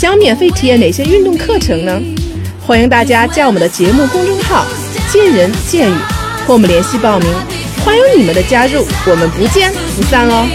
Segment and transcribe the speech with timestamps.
[0.00, 2.00] 想免费体验哪些运动课程呢？
[2.66, 4.64] 欢迎大家加我们的节目公众号
[5.12, 5.94] “见人见语”
[6.46, 7.30] 和我们联系报名。
[7.84, 10.48] 欢迎你们的加入，我们不见不散哦！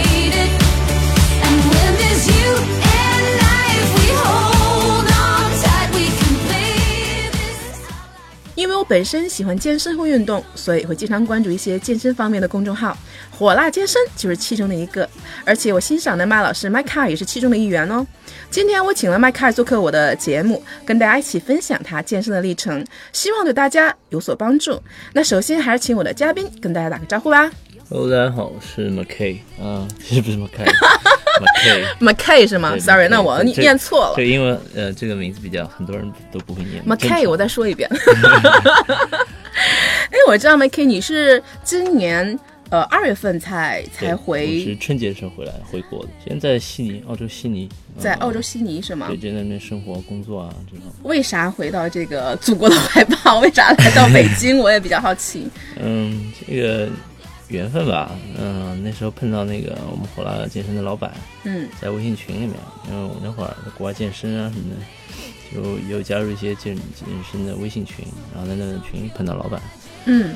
[8.88, 12.96] 本身喜欢健身和运动，所以会经常关注一些健身方面的公众号。
[13.30, 15.08] 火辣健身就是其中的一个，
[15.44, 18.06] 而且我欣赏的麦老师麦卡也是其中的一员哦。
[18.50, 24.80] 今天我请了麦卡做客我的节目，跟大家一起分享他健身的历程，希望对大家有所帮助。
[25.12, 27.50] 那首先还是请我的嘉宾跟大家打个招呼吧。
[27.88, 34.16] Hello，大家好，我是 McKay 啊，其实不是 McKay，McKay McKay 是吗？Sorry，那我念错了。
[34.16, 36.82] 对，因为呃这个名字比较很多人都不会念。
[36.84, 37.88] McKay，我再说一遍。
[40.10, 42.36] 哎，我知道 McKay，你是今年。
[42.68, 46.08] 呃，二月份才才回，是春节时候回来回国的。
[46.26, 49.06] 现在在悉尼，澳洲悉尼，在澳洲悉尼是吗？
[49.06, 50.86] 对，在那边生活工作啊这种。
[51.04, 53.38] 为啥回到这个祖国的怀抱？
[53.38, 54.58] 为啥来到北京？
[54.58, 55.46] 我也比较好奇。
[55.80, 56.88] 嗯，这个
[57.48, 58.10] 缘分吧。
[58.38, 61.12] 嗯，那时候碰到那个我们火辣健身的老板。
[61.44, 62.54] 嗯，在微信群里面，
[62.88, 64.80] 因为我那会儿在国外健身啊什么的，
[65.54, 69.60] 就有加入一些健健身的微信群，然后在那个群里碰到老板。
[70.06, 70.34] 嗯。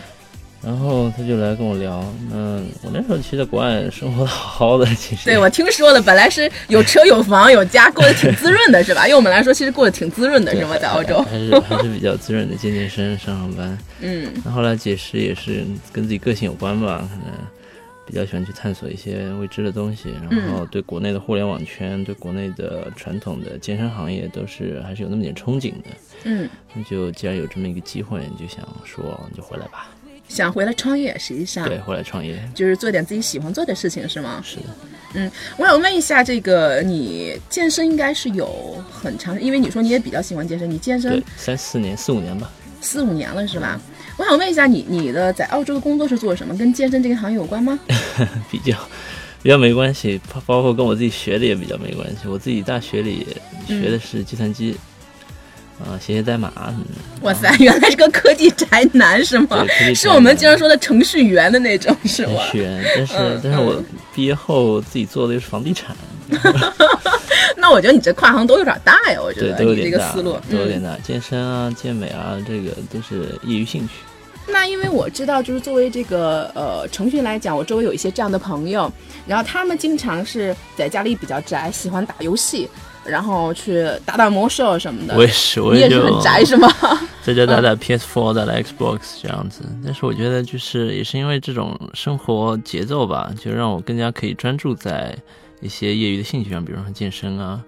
[0.63, 9.09] 然后他就来跟我聊，嗯，我那时候其实在国外生活的好好的，其实对我听说了，本来是有车有房有家，过得挺滋润的，是吧？
[9.09, 10.77] 用我们来说，其实过得挺滋润的，是吗？
[10.77, 13.79] 在澳洲还是还是比较滋润的，健健身，上上班。
[14.03, 17.35] 嗯，那后来解释也是跟自己个性有关吧，可能
[18.07, 25.89] 比较喜欢去探索一些未知的东西，然后对国内的互联网圈，对国内的传统的健身行业都是还是有那么点憧憬的。
[26.25, 29.89] 嗯，那就既然有这么一个机会，就想说你就回来吧。
[30.31, 34.41] 想回来创业，实际上对，回来创业就是做点自己喜欢做的事情，是吗？
[34.45, 34.63] 是的。
[35.15, 42.49] 嗯，我想问一下，这个你健身应该是有很长，因为你说你也比较喜欢健身，你健身三四年、四五年吧，
[42.81, 43.81] 四五年了是吧？
[44.17, 46.57] 我想问一下，你你的在澳洲的工作是做什么？
[46.57, 47.77] 跟健身这个行业有关吗？
[48.49, 48.79] 比较
[49.43, 52.29] 比较没关系，包括跟我自己学的也比较没关系。
[52.29, 53.27] 我自己大学里
[53.67, 54.77] 学的是计算机。
[55.85, 57.01] 啊，写写代码什么的。
[57.23, 59.67] 哇塞，原来是个科技宅男是吗？
[59.95, 62.35] 是我们经常说的程序员的那种是吗？
[62.37, 63.83] 程序员，但是但是我
[64.15, 65.95] 毕业后自己做的又是房地产。
[67.57, 70.97] 那我觉得你这跨行都有点大呀，我觉得都有点大，思路都有点大。
[70.99, 73.95] 健身啊，健美啊，这个都是业余兴趣。
[74.47, 78.91] 那因为我知道，就是作为这个呃程序员来讲，我周围有一些这样的朋友，
[79.27, 82.69] 然后他们经常是在家里比较宅，喜欢打游戏。
[83.11, 86.69] 然后去打打魔兽什么的，我也是，我也是很宅是吗？
[87.23, 89.63] 在家打打 PS4，打打 Xbox 这样子。
[89.85, 95.15] 但是我觉得，就是也是因为这种生活节奏吧，就让我更加可以专注在
[95.61, 97.61] 一些业余的兴趣上，比如说健身啊。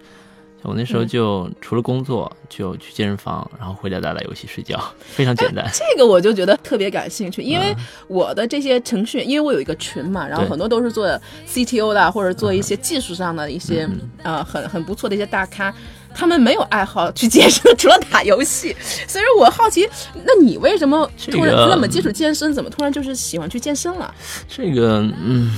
[0.62, 5.68] 我那时候就除了工作，就去健身房，然后回家打打游戏、睡觉，非常简单。
[5.72, 7.74] 这个我就觉得特别感兴趣，因为
[8.06, 11.08] 我的这些程序，因为我有一个群嘛，然后很多都是做
[11.48, 13.88] CTO 的，或者做一些技术上的一些
[14.22, 15.74] 呃很很不错的一些大咖，
[16.14, 18.74] 他们没有爱好去健身， 除了打游戏。
[19.08, 19.88] 所以说我好奇，
[20.24, 22.54] 那你为什么突然那么接触健身？
[22.54, 24.14] 怎么突然就是喜欢去健身了？
[24.48, 25.50] 这个嗯。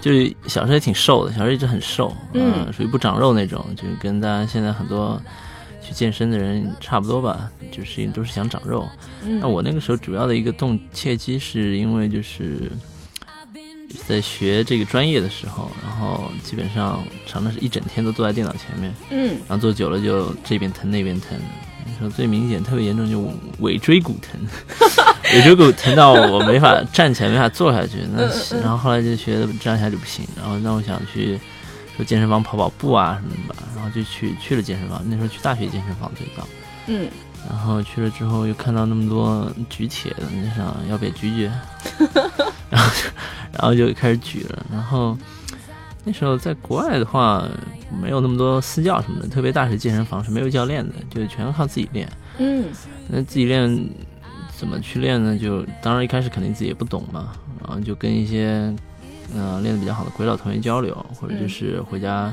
[0.00, 5.20] 就是小时候也挺瘦的，小时候一直很瘦，嗯，属于不长肉那种，就是跟大家现在很多
[5.82, 8.88] 去健身的人差不多吧，就是都是想长肉。
[9.40, 12.70] 那我那个时候主要的一个动契机，是因为就是
[14.06, 21.38] 在学这个专业的时候，然后基本上常常是一整天都坐在电脑前面，嗯，然后坐久了就这边疼那边疼。
[21.98, 24.40] 说最明显、特别严重就尾椎骨疼，
[25.34, 27.98] 尾椎骨疼到我没法站起来，没法坐下去。
[28.12, 28.22] 那
[28.60, 31.38] 然后后来就觉得站起来就不行，然后那我想去
[31.96, 35.02] 说健身房跑跑步啊什么的，然后就去去了健身房。
[35.06, 36.46] 那时候去大学健身房最早，
[36.86, 37.08] 嗯，
[37.48, 41.50] 然后去了之后又看到那么多举铁的，就想要不要举举，
[42.70, 42.92] 然 后
[43.52, 45.16] 然后就开始举了，然后。
[46.02, 47.46] 那时候在国外的话，
[48.02, 52.08] 没有那么多私教什么的，特别大学健身房是没有教练的，就全靠自己练。
[52.38, 52.64] 嗯，
[53.06, 53.68] 那自己练
[54.60, 55.38] 怎么去练呢？
[55.38, 58.70] 就当然一开始肯定自己也不懂嘛，然后就跟一些
[59.34, 62.30] 嗯练的比较好的鬼佬同学交流，或者就是回家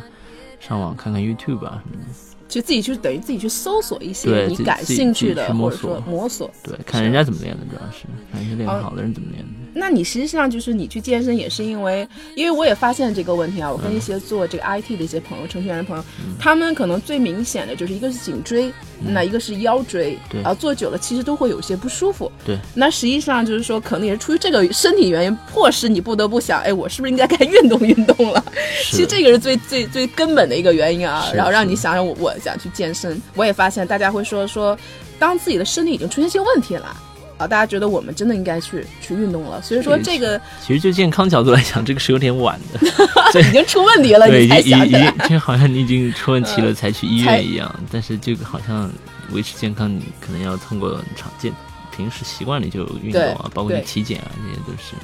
[0.60, 2.14] 上网看看 YouTube 啊什么的。
[2.50, 9.54] 就自己去等于自己去搜索一些你感兴趣的，或者说摸索，对，看人家怎么练的，主要是看一些练好的人怎么练的。
[9.78, 16.04] 那你实际上就是你去健身也是因为，因为我也发现这个问题啊，我跟一些做这个 IT 的一些朋友、程序员的朋友，
[16.40, 22.58] 他们可能最明显的就是一个是颈椎，那一个是腰椎，然后坐久了其实都会有些不舒服，对。
[22.74, 28.44] 那实际上就是说，可能也是出于这个身体原因，迫使你不得不想，哎，我是不是应该该运动运动了？
[28.90, 33.22] 其实这个是最最最根本的一个原因啊，然后让你想想，我我想去健身。
[33.36, 34.78] 我也发现大家会说说，
[35.20, 36.96] 当自己的身体已经出现些问题了。
[37.38, 42.80] 啊，大家觉得我们真的应该去去运动了，所以说这个其实就健康角度来讲，这个是有点晚的，
[43.42, 47.74] 已经出问题了，你才想起来，就好像你已经出问题了才去医院一样。
[47.92, 48.92] 但是这个好像
[49.32, 51.54] 维持健康，你可能要通过常见
[51.96, 54.96] 平时习惯里就运动啊，包括你体检啊，这些都是。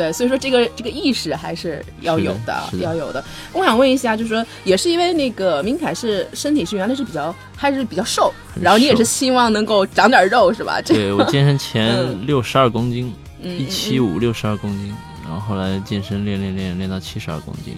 [0.00, 3.22] 对，所以说这个这个意识还是要有的，要有的。
[3.52, 10.80] 我想问一下，就是说，也是因为那个明凯是身体是原来是比较还是比较瘦，然后你也是希望能够长点肉，是吧？
[10.80, 13.12] 对我健身前六十二公斤，
[13.42, 17.76] 一七五六十二公斤，然后后来健身练练练练到七十二公斤，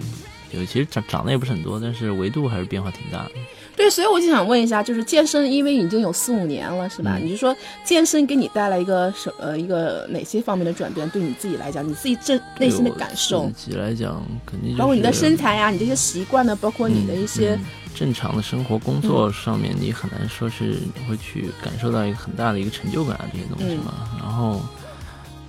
[0.49, 3.31] 就其实长长得也不是很多，但是维度还是变化挺大的。
[3.75, 7.17] 对，所以我就想问一下，就是健身，因为已经有四五年了，是吧？
[7.17, 11.09] 你就说健身给你带来一个什呃一个哪些方面的转变？
[11.09, 13.49] 对你自己来讲，你自己这内心的感受？
[13.55, 17.57] 自己来讲，肯定包括你的身材呀，你这些习惯呢，包括你的一些
[17.95, 23.93] 正常的生活、工作上面，你很难说是你会去感受到一个很大的一个成就感啊这些东西嘛。
[24.19, 24.61] 然后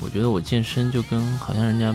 [0.00, 1.94] 我觉得我健身就跟好像人家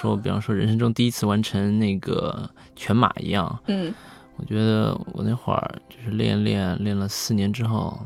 [0.00, 3.92] 说，比方说人生中第一次完成那个全马一样，嗯。
[4.38, 7.98] 我觉得我那会儿就是练练练了四年之后，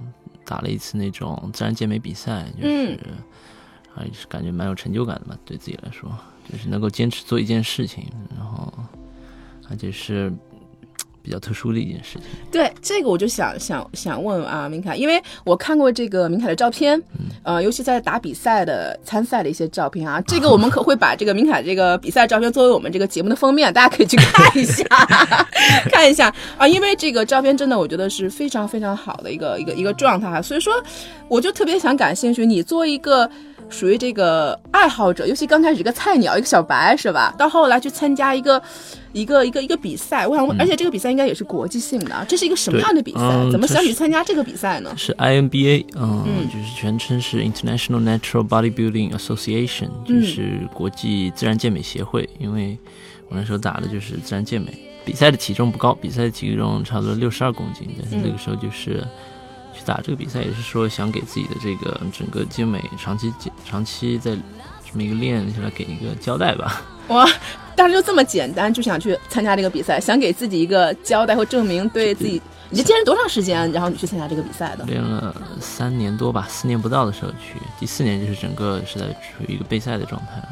[0.45, 2.99] 打了一次那种自然健美比赛，就是
[3.95, 6.11] 还是感觉蛮有成就感的嘛，对自己来说，
[6.51, 8.05] 就是能够坚持做一件事情，
[8.37, 8.73] 然后
[9.71, 10.33] 而且是。
[11.25, 17.01] 比较特殊的一件事情，对这个我就想想想问啊，明凯，因为我看过这个明凯的照片，
[17.43, 24.85] 呃，尤其在打比赛的参赛的一些照片啊，这个我们可会把这个明凯这个比赛照片作为我们这个节目的封面，大家可以去看一下，
[25.91, 30.73] 看一下啊，因为这个照片真的我觉得是非常非常好的一个一个一个状态，所以说
[31.29, 33.31] 我就特别想感兴趣，你作为一个。
[33.73, 37.35] 属于这个爱好者，尤其刚开始一个菜鸟，一个小白是吧？
[37.39, 38.63] 到后来去参加一个
[39.13, 43.21] 一个一个一个比赛，我想问，而且这个比赛应该也是国际性的，这是一个什么样的比赛？
[43.51, 44.93] 怎么想去参加这个比赛呢？
[44.97, 52.29] 是 INBA，嗯，就是全称是 International Natural Bodybuilding Association，就是国际自然健美协会。
[52.39, 52.79] 因为
[53.29, 59.03] 我那时候打的就是自然健美，比赛的体重不高，比赛的体重差不多六十二公斤，但是那个时候就是。
[59.85, 63.33] 打这个比赛也是说想给自己的这个整个健美长期
[63.65, 64.37] 长期在
[64.85, 66.83] 这么一个练下来给一个交代吧。
[67.09, 67.29] 哇，
[67.75, 72.41] 当时就这么简单，就想去参加这个比赛，想给自己一个交代或证明，对自己。
[72.71, 73.71] 你这健身多长时间？
[73.73, 74.85] 然后你去参加这个比赛的？
[74.85, 80.52] 练了三年多吧，四年不到的时候去，第四年就是整个是在处于一个备赛的状态了。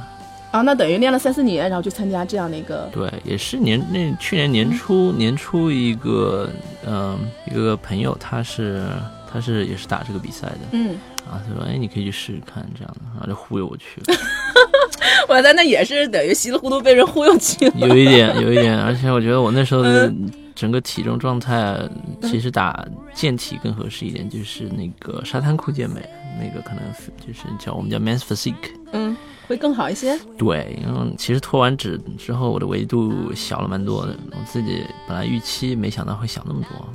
[0.51, 2.89] 啊，那等于练了三四年，然后去参加这样的一个。
[2.93, 6.51] 对，也是年那去年年初年初一个
[6.87, 7.19] 嗯
[7.51, 8.85] 一个朋友他是。
[9.33, 14.19] 他是也是打这个比赛的，嗯，啊，他说，哎，你可以去试试看，这样的，然后就忽悠我去了。
[15.31, 17.75] 我在那也是等于稀里糊涂被人忽悠去了。
[17.77, 20.13] 有一点，有一点，而且我觉得我那时候的
[20.53, 21.79] 整个体重状态，
[22.23, 26.01] 其实打健体更合适一点，就是那个沙滩裤健美，
[26.39, 26.83] 那个可能
[27.27, 29.17] 就是叫我们叫 men's physique，嗯。
[29.49, 30.17] 会更好一些。
[30.39, 34.17] 对，然后其实脱完脂之后，我的维度小了蛮多的。
[34.31, 36.89] 我自己本来预期没想到会小那么多。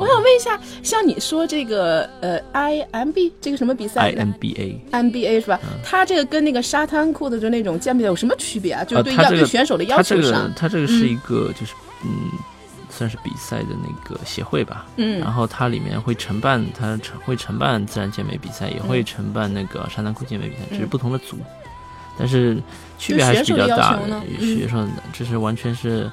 [0.00, 5.60] 我想问一下，像你说这个呃，IMB 这个什么比赛？IMBA，IMBA 是吧？
[5.84, 8.82] 它这个跟那个沙滩裤的就那种健美有什么区别啊？
[8.82, 10.52] 就是对要对选手的要求上。
[10.56, 11.72] 它这个是一个就是
[12.04, 12.10] 嗯，
[12.92, 14.86] 算是比赛的那个协会吧。
[14.96, 15.18] 嗯。
[15.18, 21.38] 然后它里面会承办，它承会承办自然健美比赛，也会承办那个沙滩裤健美比赛，只是不同的组。
[22.18, 22.62] 但是
[22.98, 24.22] 区别还是比较大的。
[24.38, 26.04] 学生的，这是完全是，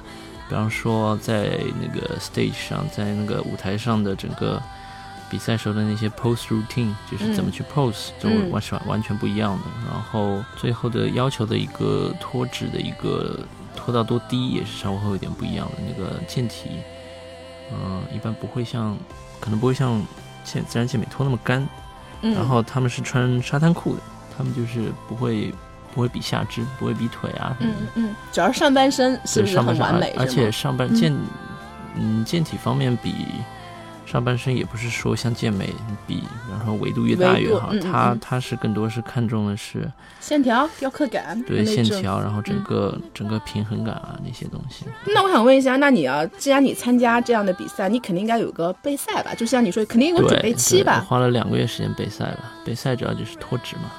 [0.48, 4.60] 比方说在那个 stage 上，在那个舞台上的整个
[5.30, 9.64] 比赛时候的那些 pose routine，就是怎么去 pose，都完全完全不一样的。
[9.92, 13.38] 然后最后的要求的一个脱脂的一个
[13.74, 15.76] 脱到多低，也是稍微会有点不一样的。
[15.86, 16.70] 那个健体，
[17.72, 18.96] 嗯，一般不会像，
[19.40, 20.00] 可能不会像
[20.44, 21.66] 健自然健美拖那么干。
[22.20, 24.02] 然后他们是穿沙滩裤的，
[24.36, 25.52] 他们就是不会。
[25.92, 27.56] 不会比下肢，不会比腿啊。
[27.58, 30.14] 嗯嗯，主要是上半身是不是很完美？
[30.16, 31.12] 而且上半健，
[31.96, 33.12] 嗯，健体方面比
[34.10, 35.72] 上半身也不是说像健美
[36.04, 39.88] 比，比方说维度越大越好，它它是更多是看重的是
[40.18, 44.84] 线条、雕刻感，对线条，然后整个整个平衡感啊那些东西。
[45.06, 49.32] 那我想问一下，那你要既然你参加这样的比赛，你肯定应该有个备赛吧？
[49.32, 51.04] 就像你说，肯定有个准备期吧？
[51.08, 53.92] 花了两个月时间备赛吧，备赛主要就是脱脂嘛。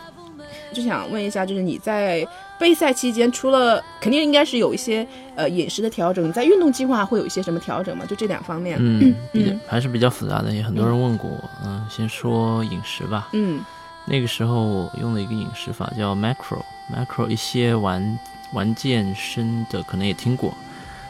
[0.73, 2.27] 就想问一下，就是你在
[2.61, 8.05] 备赛期间，除了肯定应该是有一些呃饮食的调整，你在运动计划会有一些什么调整吗？
[8.05, 11.49] 就这两方面，嗯，还是比较复杂的，也很多人问过我。
[11.65, 13.29] 嗯，先说饮食吧。
[13.33, 13.59] 嗯，
[14.05, 18.19] 那个时候我用了一个饮食法叫 macro，macro 一些玩
[18.53, 20.53] 玩健身的可能也听过。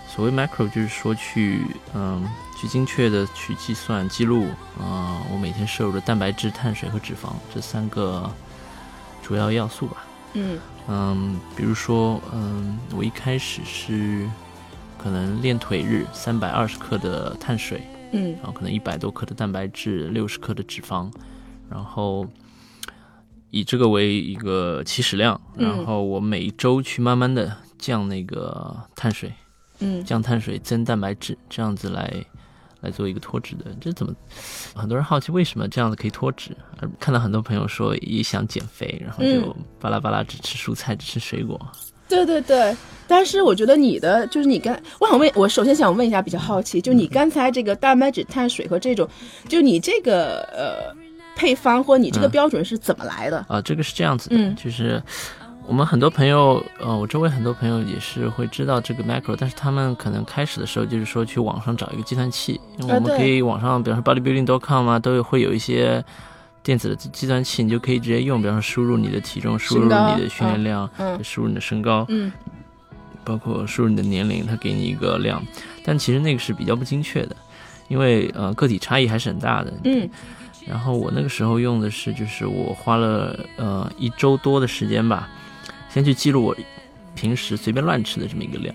[0.07, 2.25] 所谓 macro 就是说去嗯
[2.57, 4.47] 去精确的去计算记录
[4.79, 8.31] 啊，我每天摄入的蛋白质、碳水和脂肪这三个。
[9.23, 10.03] 主要要素吧，
[10.33, 14.27] 嗯嗯，比如说，嗯，我一开始是
[14.97, 21.11] 可能练腿日三百二十克的碳水，嗯，然后可能一百多克的蛋白质，六十克的脂肪，
[21.69, 22.27] 然后
[23.49, 29.33] 以这个为一个起始量，然后我每一周去慢慢的降那个碳水，
[29.79, 32.25] 嗯，降碳水增蛋白质，这样子来。
[32.81, 34.13] 来做一个脱脂的，这怎么？
[34.75, 36.49] 很多人好奇为什么这样子可以脱脂，
[36.99, 41.59] 看到很多朋友说也想减肥，然后就巴拉巴拉只吃蔬菜，只吃水果。
[42.09, 42.75] 对对对，
[43.07, 49.07] 但是我觉得你的就是你刚，我想问，我首先想问一下，比较好奇，就你刚才这个蛋白质、碳水和这种，
[49.47, 50.93] 就你这个呃
[51.35, 53.45] 配方或你这个标准是怎么来的？
[53.47, 55.01] 啊，这个是这样子的，就是。
[55.67, 66.03] 我们很多朋友，呃，我周围很多朋友也是会知道这个 macro，但是他们可能开始的时候就是说去网上找一个计算器，因为我们可以网上，比方说 bodybuilding.com 啊，都有会有一些
[66.61, 70.89] 电子的计算器，你就可以直接用，比方说输入你的体重，输入你的训练量，
[71.23, 72.29] 输入你的身高，嗯，
[73.23, 75.41] 包括输入你的年龄，它给你一个量，
[75.85, 77.35] 但其实那个是比较不精确的，
[77.87, 80.09] 因为呃个体差异还是很大的，嗯。
[80.67, 85.27] 然后我那个时候用的是，就是我花了呃一周多的时间吧。
[85.93, 86.55] 先去记录我
[87.15, 88.73] 平时随便乱吃的这么一个量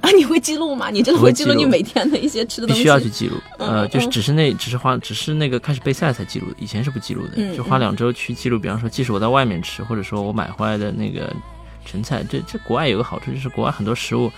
[0.00, 0.10] 啊？
[0.10, 0.90] 你会记录吗？
[0.90, 2.80] 你真的会记录你每天的一些吃的东西？
[2.80, 3.36] 必须要去记录。
[3.58, 7.56] 呃，就是只是那只是花，只是那个开始备赛才记录的，以前是不记录的。
[7.56, 11.32] 就花两周去记录，比方说，即使我在外面吃，或者说我买回来的那个
[11.84, 14.30] 成菜，这这国外有个好处，就是国外很多食物，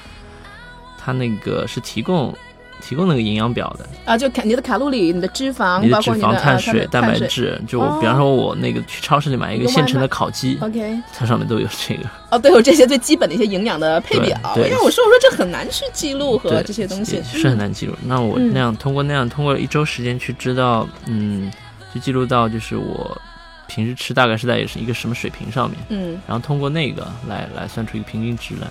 [0.98, 2.36] 它那个是提供。
[2.80, 7.60] 提供那个营养表的啊，就卡你的卡路里、你的脂肪、你的脂肪、碳水、蛋白质。
[7.66, 12.08] 就比方说，我那个去超市里买一个现成的烤鸡，OK，它上面都有这个。
[12.30, 14.38] 哦，都有这些最基本的一些营养的配表。
[14.56, 17.94] 因为我说我说这很难去记录和这些东西，是很难记录。
[18.04, 21.50] 那我那样通过那样通过一周时间去知道，嗯，
[21.94, 23.20] 就记录到就是我
[23.66, 28.68] 平时吃大概是在是一个什么水平上面，嗯，然后通过那个来来算出一个平均值来，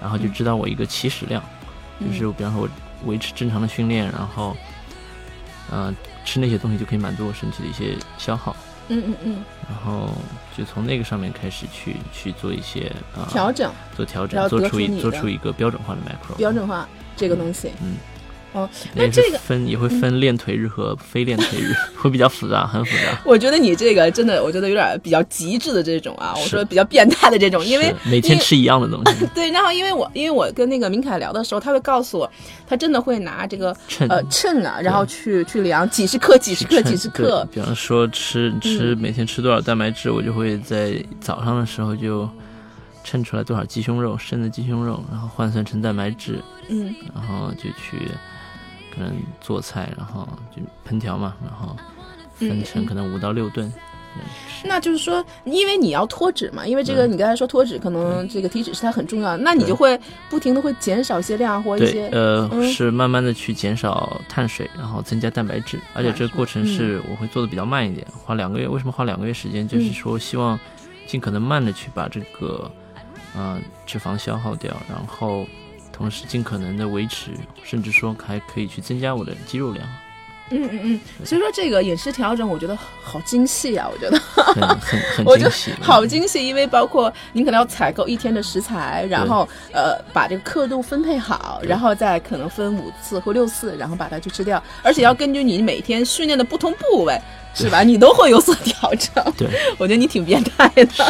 [0.00, 1.42] 然后就知道我一个起始量，
[2.00, 2.68] 就是比方说我。
[3.04, 4.56] 维持正常的训练，然后，
[5.70, 8.54] 呃，吃那些东西就可以满足我身体的一些消耗。
[8.88, 9.44] 嗯嗯嗯。
[9.68, 10.10] 然后
[10.56, 16.36] 就从那个上面开始去去做一些啊调整，做调整，做出一做出一个标准化的 macro。
[16.36, 17.70] 标准化这个东西。
[17.82, 17.96] 嗯。
[18.52, 23.20] 哦，那这个分也会分练腿日和非练腿日， 会比较复杂，很复杂。
[23.24, 29.26] 我觉得你这个真的，我觉得有点比较极致的这种啊，我说比较变态的这种，因为每天吃一样的东西。
[29.34, 32.30] 对，然后因为我因为我跟那个明凯聊的时候，他会告诉我，
[32.66, 37.46] 他真的会拿这个秤呃秤啊，然后去去量几十克、几十克、几十克。
[37.52, 42.26] 比方说吃吃每天吃多少蛋白质，我就会在早上的时候就
[43.04, 48.08] 称出来多少鸡胸肉，生的鸡胸肉，然后换算成蛋白质，嗯，然后就去。
[48.98, 51.76] 嗯，做菜，然后就烹调嘛，然后
[52.34, 53.72] 分成可能五到六顿。
[54.64, 59.96] 那就是说，因为你要脱脂嘛，因为这个你刚才说脱脂，可能这个体脂是它很重要的，那你就会
[60.28, 68.66] 不停的会减少一些量或一些呃，是慢慢的去减少碳水，然后增加蛋白质，而且这个过程是我会做的比较慢一点，花两个月。
[68.66, 69.68] 为什么花两个月时间？
[69.68, 70.58] 就是说希望
[71.06, 72.68] 尽可能慢的去把这个
[73.36, 75.46] 嗯脂肪消耗掉，然后。
[75.98, 77.32] 同时，尽可能的维持，
[77.64, 79.84] 甚至说还可以去增加我的肌肉量。
[80.50, 83.86] 嗯嗯嗯，所以说这个饮食调整，我觉得好精细啊！
[83.92, 97.20] 我觉得很很很 精细，好精细，因为包括您可能要采购一天的食材，然后呃把这个刻度分配好，然后再可能分五次或六次，然后把它去吃掉，而且要根据你每天训练的不同部位。
[97.58, 97.82] 是吧？
[97.82, 99.24] 你都会有所调整。
[99.36, 99.48] 对，
[99.78, 100.86] 我觉得你挺变态的。
[100.86, 101.02] 是，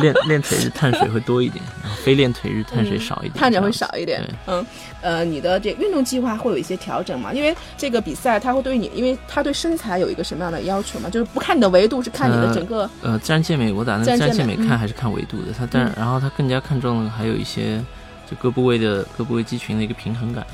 [0.00, 3.34] 练练腿日碳水会多一点，然后非练腿日碳水少一点。
[3.34, 4.22] 碳水会少一点。
[4.46, 4.64] 嗯，
[5.00, 7.32] 呃，你的这运动计划会有一些调整吗？
[7.32, 11.10] 因为这个比赛它会对你，因为它对身材有一个什么样的要求嘛？
[11.10, 12.88] 就是不看你的维度，是看你的整个。
[13.02, 15.52] 呃，自然健美，我打算自然健美看还是看维度的。
[15.56, 17.82] 它但然后它更加看重的还有一些，
[18.30, 20.46] 就各部位的各部位肌群的一个平衡感。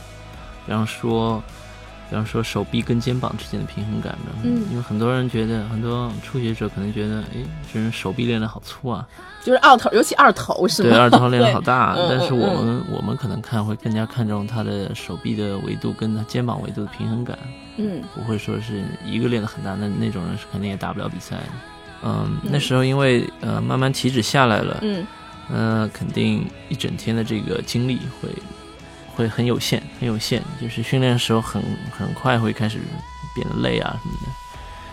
[0.66, 1.42] 比方说。
[2.10, 7.42] 比方说手臂跟肩膀之间的平衡感的，嗯，因为很多人觉得，很多初学者可能觉得，哎，
[7.72, 9.06] 这人手臂练得好粗啊，
[9.42, 10.90] 就是二头，尤其二头是吧？
[10.90, 17.38] 对，二头练得好大，但是我嗯们我们可能看会更加看重他的手臂的维度跟他肩膀维度的平衡感，
[17.78, 18.02] 嗯。
[18.14, 21.42] 不会说是一个练得很大，那那种人是肯定也打不了比赛的。
[22.04, 25.06] 嗯，那时候因为呃慢慢体脂下来了，嗯。
[25.52, 28.30] 呃，肯定一整天的这个精力会
[29.16, 32.78] 会很有限，很有限，就是训练的时候很很快会开始
[33.34, 34.32] 变得累啊什么的。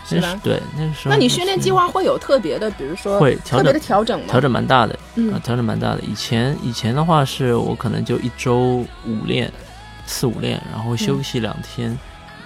[0.04, 0.38] 是吧那是？
[0.44, 1.12] 对，那个时候。
[1.14, 4.26] 那你训练计划会有特别的，比如说会调特别的整调整吗？
[4.28, 6.02] 调整蛮大的，嗯啊，调整蛮大的。
[6.02, 9.52] 以前以前的话是我可能就一周五练，
[10.08, 11.98] 四五练，然后休息两天，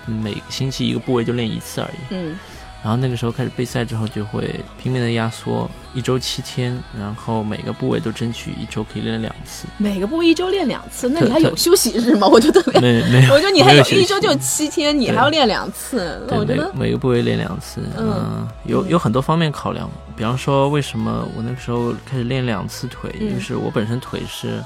[0.06, 1.98] 每个星期一个部位就练一次而已。
[2.10, 2.38] 嗯
[2.86, 9.66] 然后那个时候开始备赛之后，就会拼命的压缩，一周七天，然后每个部位都争取一周可以练两次。
[9.80, 12.28] 每个部位一周练两次，那你还有休息日吗？
[12.28, 13.26] 我就特别，没没。
[13.26, 16.74] 有， 我觉得你还有一周就七天，你还要练两次，那对每我觉得。
[16.76, 18.08] 每个部位练两次，嗯。
[18.08, 23.34] 嗯，有有很多方面考量，比方说为什么我那个时候开始练两次腿，嗯。
[23.34, 24.64] 就是我本身腿是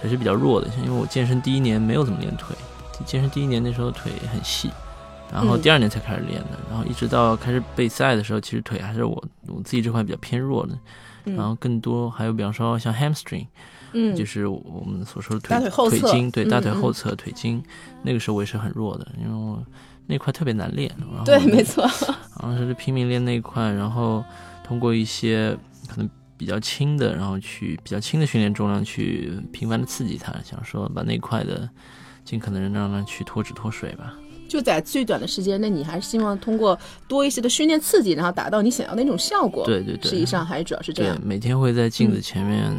[0.00, 2.54] 腿是比较弱的，因为我健身第一年没有怎么练腿，
[3.04, 4.70] 健身第一年那时候腿很细，
[5.34, 5.60] 然后嗯。
[5.60, 10.78] 第二年才开始练的，然后一直到开始备赛的时候，其实腿还是我我自己这块比较偏弱的，
[11.26, 11.34] 嗯。
[11.34, 13.46] 然后更多还有比方说像 hamstring，
[13.92, 14.14] 嗯。
[14.14, 17.62] 就是我们所说的腿腿筋，对，大腿后侧腿筋，
[18.02, 19.62] 那个时候我也是很弱的，因为我
[20.06, 20.90] 那块特别难练。
[20.98, 21.82] 然后对，没错，
[22.40, 24.24] 然后是拼命练那块，然后
[24.62, 25.56] 通过一些
[25.88, 31.68] 可能比较轻的，然后去比较轻的训练重量去频繁的刺激它，想说把那块的
[32.24, 34.14] 尽可能让它去脱脂脱水吧。
[34.48, 39.64] 就在最短的时间内，你还是希望通过多一些的训练刺激，然后达到你想要的那种效果。
[39.64, 41.18] 对对对实际上还是主要是这对样，。
[41.24, 42.72] 每天会在镜子前面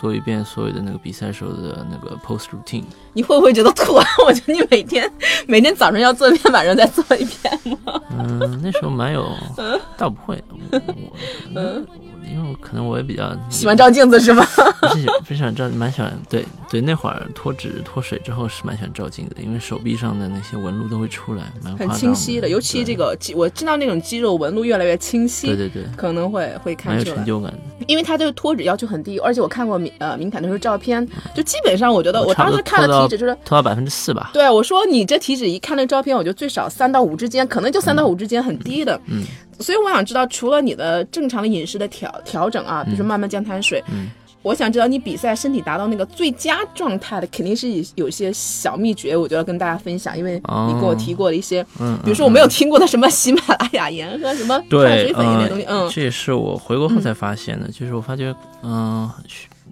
[0.00, 2.84] 做一遍所有的那个比赛时候的那个 post routine。
[3.12, 4.04] 你会不会觉得吐啊？
[4.26, 5.10] 我觉得你每天
[5.48, 8.00] 每天早上要做一遍，晚上再做一遍吗？
[8.10, 9.26] 嗯，那时候蛮有，
[9.96, 11.16] 倒不会，我我
[11.54, 11.86] 嗯
[12.30, 14.44] 因为我可能我也比较喜欢照镜子是吗？
[14.80, 27.24] 不是喜不是喜欢照，蛮喜欢对对，那会儿脱脂脱水之后是蛮喜欢照镜的，因为手臂上的那些纹路都会出来，蛮夸很清晰的，尤其这个肌，我知道那种肌肉纹路越来越清晰，对对对，可能会会看出来有成。
[27.24, 27.58] 就感的。
[27.86, 33.36] 因为他对脱脂要求很低，而且我看过敏呃敏感的时候照片，就基本上我觉得我当时看了体脂就是。
[33.44, 34.30] 脱到百分之四吧。
[34.32, 39.00] 对，我说你这体脂一看那照片，我觉得最少三到五之间，可能就三到五之间，很低的。
[39.06, 39.24] 嗯，
[39.60, 44.08] 所以我想知道，除了你的正常的饮食的调调整啊，比如说慢慢降碳水，嗯。
[44.42, 55.90] 我想知道你比赛身体达到那个最佳状态的，肯定是有一些小秘诀，我就要跟大家分享，因为你跟我提过的一些，嗯，比如说我没有听过的什么喜马拉雅盐和什么碳水粉一类东西，嗯。
[55.90, 59.10] 这也是我回国后才发现的，就是我发觉，嗯、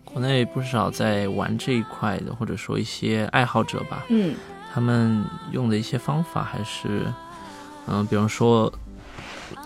[0.03, 4.35] 国内不少在玩这一块的，或者说一些爱好者吧，嗯。
[4.73, 7.07] 他们用的一些方法还是，
[7.87, 8.73] 嗯、比方说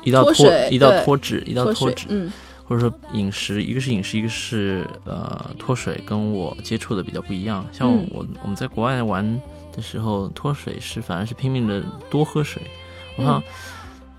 [0.09, 2.33] 一道脱一道脱脂，一道脱脱脂，嗯
[2.65, 7.65] 或者说饮食，一个是饮食，一个是呃脱水，跟我接触的比较不一样。
[7.73, 9.41] 像嗯我、我们在国外玩
[9.73, 12.63] 的时候，脱水是反而是拼命的多喝水。
[13.17, 13.43] 我看、嗯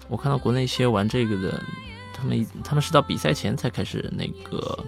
[0.07, 1.61] 我看到国内一些玩这个的，
[2.11, 4.79] 他们他们是到比赛前才开始那个。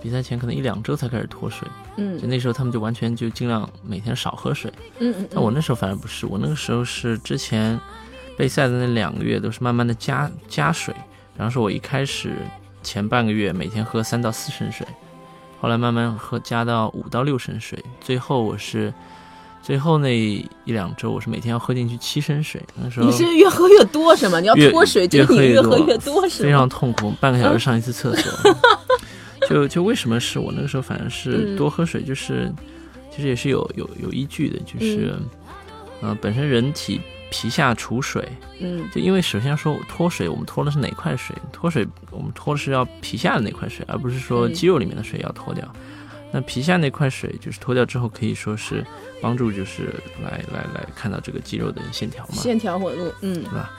[0.00, 4.70] 比赛前可能一两周才开始脱水，嗯就那时候他们就完全就尽量每天少喝水。
[4.98, 7.80] 嗯嗯，但我那时候反而不是，我那个时候是之前
[8.36, 10.94] 备赛的那两个月都是慢慢的加加水，
[11.36, 12.32] 然后说我一开始
[12.82, 14.86] 前半个月每天喝三到四升水，
[15.60, 18.92] 后来慢慢喝加到五到六升水，最后我是
[19.62, 24.40] 最后那一两周我是每天要喝进去七升水，那时候你是越喝越多是吗？
[24.40, 26.50] 你要脱水，越就你越喝越多是非？
[26.50, 28.56] 常痛苦，半个小时上一次厕所。
[29.48, 32.50] 就就为什么是我那个时候反正是嗯多喝水，就是
[33.14, 35.14] 其实也是有有有依据的，就是
[36.00, 37.00] 嗯呃本身人体
[37.36, 38.28] 皮下储水，
[38.60, 41.34] 嗯就因为首先说脱水，我们脱的是哪块水？
[41.52, 45.68] 脱水我们脱的是要皮下的那块水，而不是说嗯肌肉里面的水要脱掉。
[46.30, 48.86] 那皮下那块水就是脱掉之后，可以说是
[49.20, 49.92] 帮助，就是
[50.22, 52.34] 来来来看到这个肌肉的线条嘛。
[52.34, 53.72] 线条纹路，嗯对吧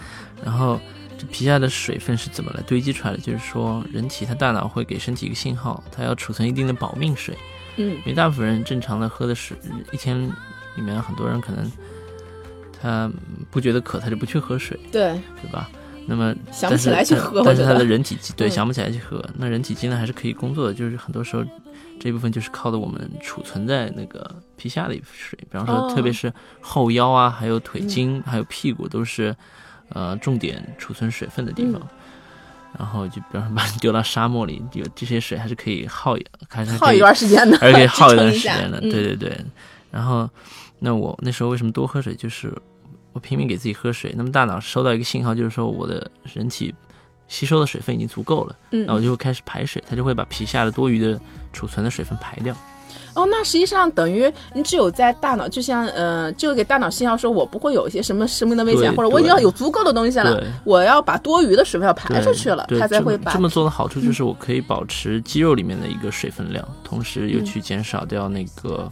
[0.44, 0.78] 然后
[1.18, 3.20] 这皮下的水分是怎么来堆积出来的？
[3.20, 7.38] 就是说，人体它大脑会给身体一个信号，它要储存一定的保命水。
[7.78, 9.56] 嗯因为大部分人正常的喝的水，
[9.94, 10.22] 一天
[10.76, 11.72] 里面很多人可能
[12.82, 13.12] 他
[13.52, 15.70] 不觉得渴，他就不去喝水，对，对吧？
[16.08, 21.44] 那么想不起来去喝，但是他的，人体机对嗯想不起来去喝，那人体机能还是可以工作的，就是很多时候
[22.00, 29.36] 这部分就是靠的我们储存在那个皮下的水，比方说特别是后腰啊，还有腿筋，还有屁股都是
[29.90, 31.82] 呃重点储存水分的地方。
[31.82, 31.88] 嗯
[32.78, 38.80] 然后就比方说把你丢到沙漠里，有这些水还是可以耗一，还是耗一段时间的，还是可以耗一段时间的。
[38.82, 39.46] 嗯对对对。
[39.90, 40.30] 然后，
[40.80, 42.16] 那我那时候为什么多喝水？
[42.16, 42.54] 就是
[43.14, 46.74] 我拼命给自己喝水，那么大脑收到一个信号，就是说我的人体
[47.28, 51.20] 吸收的水分已经足够了，嗯那我就会开始排水，它就会把皮下的多余的
[51.54, 52.56] 储存的水分排掉。
[53.14, 68.92] 哦，那实际上等于你只有在大脑，就像呃，就给大脑信号说，我不会有一些什么生命的危险，或者我已经要有足够的东西了，我要把多余的水分要排出去了，它才会把这么做的好处就是我可以保持肌肉里面的一个水分量，同时又去减少掉那个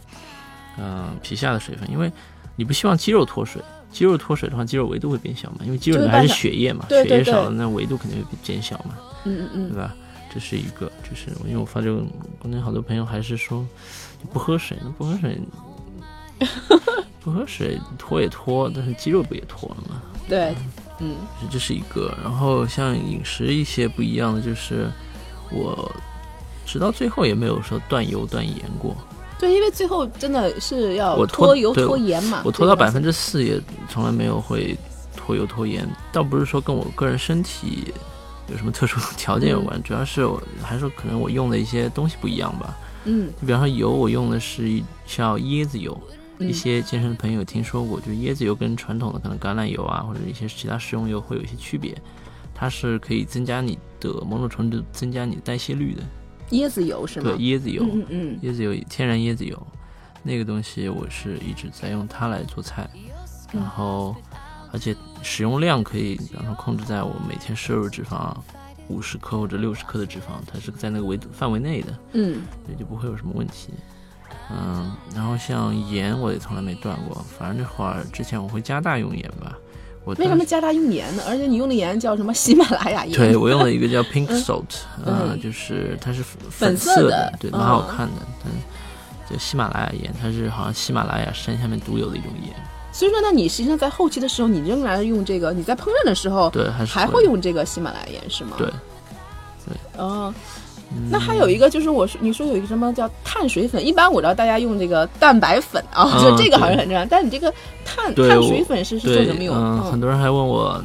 [0.76, 2.10] 呃皮下的水分，因为
[2.56, 3.62] 你不希望肌肉脱水。
[3.90, 9.94] 肌肉脱水的话，肌肉维度会变小嘛，因为肌肉里面还是血液嘛，血液少了，那维度肯定会减小嘛，嗯嗯嗯，对吧？
[10.32, 11.92] 这是一个，就是因为我发觉
[12.40, 13.64] 国内好多朋友还是说
[14.32, 15.38] 不喝水，那不喝水，
[17.22, 20.02] 不喝水脱也脱，但是肌肉不也脱了吗？
[20.28, 20.52] 对，
[20.98, 22.12] 嗯是这是一个。
[22.20, 24.90] 然后像饮食一些不一样的，就是
[25.52, 25.94] 我
[26.66, 28.96] 直到最后也没有说断油断盐过，
[29.44, 34.76] 对，因为最后真的是要我脱脱油对脱盐嘛，我拖到百这个分之四也从来没有会
[35.16, 37.92] 拖油拖盐，倒不是说跟我个人身体
[38.48, 42.76] 有什么特殊条件有关，主要是我还是可能我用的一些东西不一样吧。
[43.04, 45.96] 嗯就比方说油，我用的是一叫椰子油。
[46.08, 51.96] 嗯一些健身的朋友听说过，就是椰子油跟传统的可能橄榄油啊，或者一些其他食用油会有一些区别。
[52.52, 56.02] 它是可以增加你的某种程度增加你的代谢率的。
[56.54, 57.38] 椰子油是吗对，？
[57.38, 59.66] 椰子油，嗯嗯嗯，椰子油天然椰子油，
[60.22, 62.88] 那个东西我是一直在用它来做菜，
[63.52, 64.14] 然后
[64.72, 68.34] 而且使用量可以，比方说控制在我每天摄入脂肪
[68.88, 71.98] 五十克或者六十克的脂肪，它是在那个维度范围内的。
[72.12, 73.70] 嗯也就不会有什么问题。
[74.50, 79.56] 嗯，然后像盐我也从来没断过，反正这会儿之前我会加大用盐吧。
[80.04, 80.36] 我为什？
[80.36, 81.22] 么加大用盐呢？
[81.26, 83.16] 而且你用的盐叫什么喜马拉雅盐？
[83.16, 84.64] 对我用了一个叫 pink salt，
[85.04, 88.22] 嗯嗯，就是它是粉色色的对，嗯蛮好看的。
[88.44, 88.52] 嗯，
[89.30, 92.54] 就喜马拉雅盐，它是好像喜马拉雅山下面独有的一种盐。
[92.92, 98.56] 所以说，那你实际上在后期的时候，你仍然用这个，你在烹饪的时候，对，还是还会用这个喜马拉雅盐是吗？
[98.58, 98.68] 对。
[99.96, 100.34] 哦，嗯
[101.10, 107.52] 那还有一个就是我说你说有一个什么叫碳水粉，一般我知道大家用这个蛋白粉啊，嗯就这个好像很正常，但你这个
[107.84, 109.56] 碳碳水粉是是做什么用？
[109.56, 110.82] 嗯，嗯很多人还问我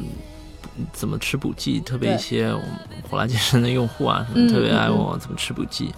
[0.92, 2.68] 怎么吃补剂，特别一些我们
[3.10, 5.92] 火辣健身的用户啊，什嗯么特别爱问我怎么吃补剂。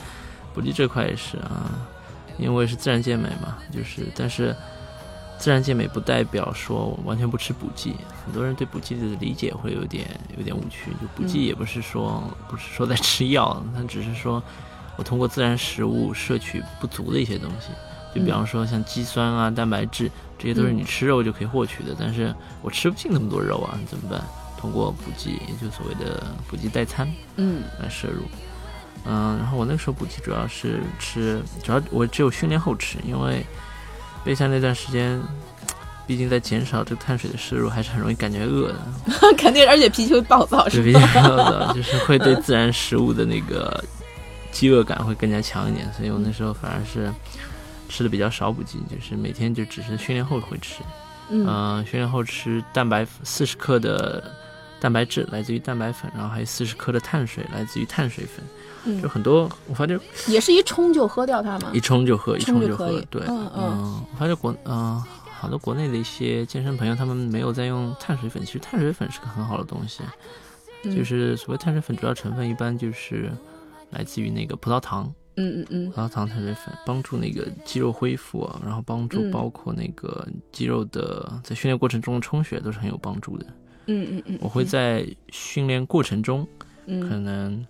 [0.55, 1.71] 补剂这块也是啊，
[2.39, 4.55] 因为我也是自然健美嘛，就是但是
[5.43, 7.97] 自然健美不代表说我完全不吃补剂。
[8.25, 14.41] 很多人对补剂的理解会有点有点误区，就补剂嗯也不是说、不是说在吃药，它只是说
[14.97, 17.71] 我通过自然食物摄取不足的一些东西。
[18.15, 21.93] 就比方说像肌酸啊、蛋白质，这些都是你吃肉就可以获取的。
[21.99, 24.23] 但是我吃不进那么多肉啊，怎么办？
[24.57, 28.23] 通过补剂，也就所谓的补剂代餐嗯来摄入。
[29.07, 33.45] 嗯，然后我那个时候补剂主要是吃，主要我只有训练后吃，因为
[34.25, 35.21] 备赛那段时间，
[36.07, 38.79] 毕竟在减少这个碳水的摄入，还是很容易感觉饿的。
[39.37, 41.01] 肯定，而且脾气会暴躁，是对，吧？
[41.01, 43.83] 脾气暴躁，就是会对自然食物的那个
[44.51, 47.13] 饥饿感会更加强一点，所以我那时候反而是
[47.89, 50.83] 吃的比较少补剂，就是每天就只是训练后会吃。
[51.31, 54.23] 嗯嗯、训练后吃蛋白四十克的
[54.79, 58.45] 蛋白质来自于蛋白粉，然后还有四十克的碳水来自于碳水粉，
[58.85, 61.81] 就嗯，很多我发现也是一冲就喝掉它嘛一？
[61.81, 62.77] 冲就喝，一冲就。
[62.77, 64.05] 喝对，嗯嗯。
[64.13, 65.01] 我发现国嗯、
[65.39, 70.03] 好多国内的一些健身朋友他们没有在用碳水粉，其实碳水粉是个很好的东西。
[70.85, 70.97] 嗯。
[70.97, 73.31] 就是所谓碳水粉主要成分一般就是
[73.91, 75.91] 来自于那个葡萄糖，嗯嗯嗯。
[75.91, 79.31] 葡萄糖碳水粉帮助那个肌肉恢复啊，然后帮助嗯。
[79.31, 83.47] 包括那个肌肉的在训练过程中的充血都是很有帮助的。
[83.87, 87.67] 嗯嗯嗯，我会在训练过程中可嗯能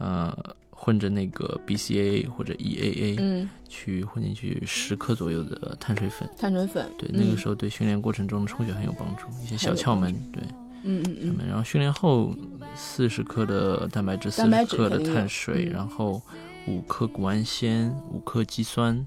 [0.00, 0.36] 呃
[0.70, 3.48] 混着那个 BCAA 或者 EAA 嗯。
[3.68, 10.42] 去混进去十克左右的碳水粉，碳水粉，对，嗯那个时候对训练过程中的充血很有帮助，一些小窍门，对。
[10.82, 11.46] 嗯嗯嗯。
[11.46, 12.34] 然后训练后
[12.74, 16.20] 四十克的蛋白质，四十克的碳水，嗯然后
[16.66, 19.06] 五克谷氨酰，五克肌酸，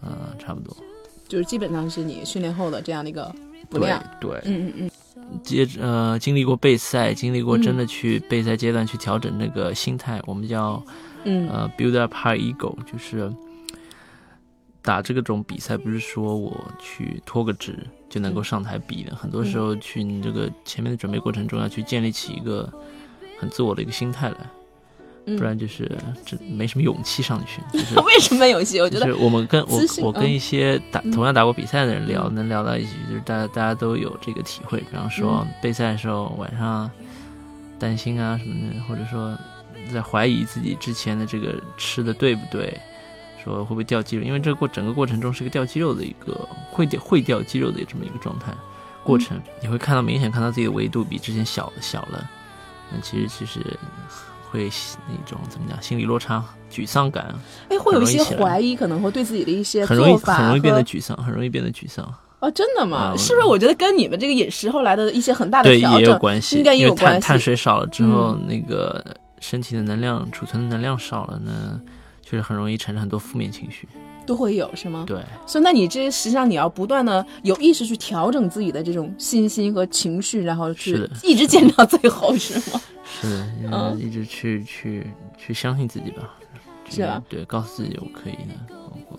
[0.00, 0.74] 呃，差不多。
[1.28, 3.30] 就是基本上是你训练后的这样的一个
[3.68, 4.02] 补对量。
[4.18, 4.90] 对，嗯嗯嗯
[5.42, 10.82] 接着呃，经历过备赛，经历过嗯真的去备赛阶段去调整那个心态，我们叫
[11.24, 11.48] 嗯。
[11.48, 13.32] 呃 build up high ego，就是
[14.82, 17.76] 打这个种比赛，不是说我去脱个脂
[18.08, 22.72] 就能够上台比的，很多时候去你这个前面的准备过程中，要去建立起一个
[23.38, 24.55] 很自我的一个心态来，嗯，
[25.36, 25.90] 不然就是
[26.24, 27.60] 这没什么勇气上去。
[27.72, 28.80] 就是 为什么勇气？
[28.80, 34.78] 我觉得是我们跟我我跟一些打嗯同样打过比赛的人聊，嗯能聊到一起，就是大家大家都有这个体会。
[34.78, 36.88] 比方说嗯备赛的时候晚上
[37.78, 39.36] 担心啊什么的，或者说
[39.92, 42.78] 在怀疑自己之前的这个吃的对不对，
[43.42, 48.54] 说会不会掉肌肉，因为这个过整个过程中是个掉肌肉的一个会掉会掉肌肉的这么一个状态
[49.02, 52.30] 过程，你会看到明显看到自己的维度比之前小小了，
[52.92, 53.60] 那其实其实
[54.56, 54.70] 会
[55.08, 57.34] 那种怎么讲心理落差、沮丧感，
[57.68, 62.04] 哎，会有一些怀疑，可能会对自己的一些很容易很容易变得沮丧，很容易变得沮丧。
[62.38, 63.14] 哦，真的吗？
[63.16, 63.46] 是不是？
[63.46, 67.20] 我觉得跟你们这个饮食后来的一些很大的调整也有关系，应该也有关系。
[67.26, 69.02] 碳水少了之后，那个
[69.40, 71.80] 身体的能量储存的能量少了呢，
[72.22, 73.88] 就是很容易产生很多负面情绪，
[74.26, 75.04] 都会有是吗？
[75.06, 75.18] 对。
[75.46, 82.80] 所以，那你这实际上你要不断的有意识去调整自己的这种信心和情绪，然后去一直坚持到最后，是吗？
[83.20, 85.06] 是的，嗯，一直去去
[85.38, 86.34] 去相信自己吧，
[86.88, 87.22] 是吧？
[87.28, 88.54] 对，告诉自己我可以的。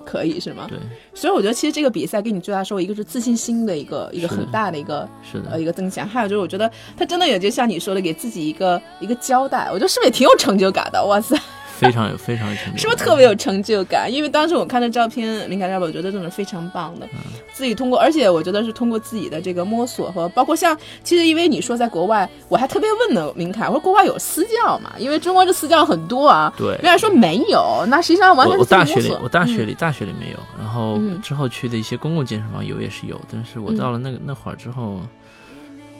[0.06, 0.68] 可以是吗？
[0.70, 0.78] 对，
[1.14, 11.04] 所以我觉得其实这个比赛给你最大收获，一个是自信心的一个一个很大的一个是的呃一个增强，还有就是我觉得他真的也就像你说的，给自己一个一个交代，我觉得是不是也挺有成就感的？
[11.06, 11.36] 哇塞！
[11.78, 14.12] 非常有非常有成就感，是不是特别有成就感？
[14.12, 17.08] 因为当时我看的照片，林凯照，我觉得真的非常棒的。
[17.54, 24.92] 自己通过，而且我觉得是通过自己的这个摸索和包括像，其实因为你说在国外，我还特别问呢，林凯，我说国外有私教嘛？
[24.98, 26.52] 因为中国这私教很多啊。
[26.58, 26.70] 对。
[26.78, 35.00] 人家说没有，那实际上完全是我大学里，我大学里大学里没有，然后之后去的一些公共健身房有也是有，但是我到了那个那会儿之后。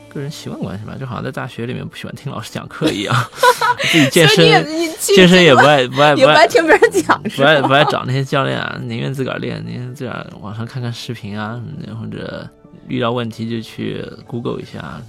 [0.08, 3.16] 个人习惯关系吧，就好像在大学里面不喜欢听老师讲课一样，
[3.92, 4.66] 自己健身，
[5.00, 11.62] 健身也不爱 不爱不爱听别人讲，不爱不爱找那些教练啊，宁愿自个儿练，宁愿自个儿网上看看视频啊，
[12.00, 12.48] 或者
[12.88, 15.02] 遇到问题就去 Google 一下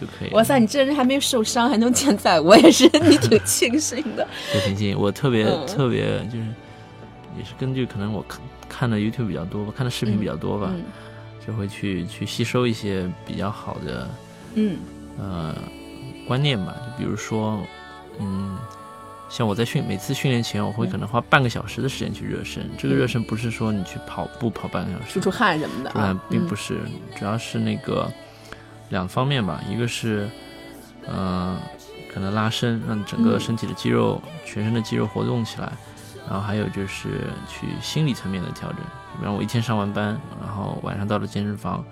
[0.00, 0.30] 就可以。
[0.34, 4.26] 哇塞，你这人还没受伤，还能健在，我也是，你挺庆幸的。
[4.54, 6.44] 我挺庆幸，我特别特别就是，
[7.38, 10.70] 也是根据可能我看看的 YouTube 比较多，看的视频比较多吧，
[11.46, 14.08] 就会去去吸收一些比较好的。
[14.54, 14.78] 嗯，
[15.18, 15.54] 呃，
[16.26, 17.60] 观念吧，就比如说，
[18.20, 18.56] 嗯，
[19.28, 22.68] 像我在训每次训练前，我会可能花半个小时的时间去热身。
[22.76, 26.80] 这个热身不是说你去跑步跑半个小时，出出汗什么的啊，并不是，
[27.18, 28.10] 主要是那个
[28.90, 30.28] 两方面吧，一个是，
[31.08, 31.58] 嗯，
[32.12, 35.72] 可能拉伸，让整个身体的肌肉、全身的肌肉活动起来，
[36.28, 37.08] 然后还有就是
[37.48, 38.78] 去心理层面的调整。
[39.18, 41.84] 比方我一天上完班，然后晚上到了健身房。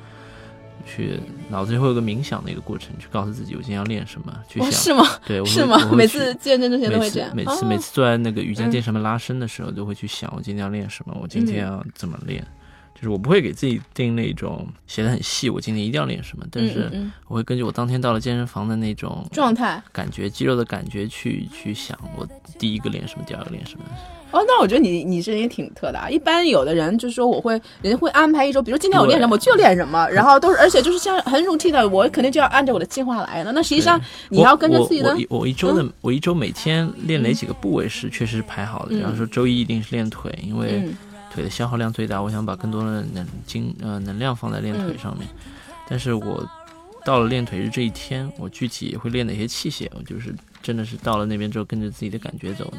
[0.86, 4.34] 去脑子里会有个冥想的一个过程，去告诉自己我今天要练什么。
[4.48, 5.04] 去想是吗？
[5.26, 5.78] 对，是吗？
[5.92, 7.30] 每次健身之前都会这样。
[7.34, 12.46] 每次每次做在那个瑜伽垫上面拉伸的时候，都会去想我今天要练什么，我今天要怎么练。
[12.92, 16.44] 就是我不会给自己定那种写的很细，我今天一定要练什么。
[16.50, 16.90] 但是
[17.28, 23.84] 我会根据我当天到了健身房的那种状态、感觉、肌肉的感觉去去想，我第一个练什么，第二个练什么。
[24.30, 26.08] 哦，那我觉得你你这人也挺特的啊。
[26.08, 33.52] 一般有的人就是说，我会人家会安排一周，比如今天我练什么，我就练什么，然后都是而且就是像很 routine 的，我肯定就要按照我的计划来的。
[33.52, 35.16] 那实际上你要跟着自己的。
[35.28, 38.90] 我我一周的我一周每天练哪几个部位是确实排好的。
[38.90, 40.88] 比方说周一一定是练腿，因为
[41.32, 45.28] 腿的消耗量最大，我想把更多的能精呃能量放在练腿上面。
[45.88, 46.48] 但是我
[47.04, 52.78] 到了练腿日这一天，我具体会练哪些器械，我就是真的是到了那边之后跟着自己的感觉走的。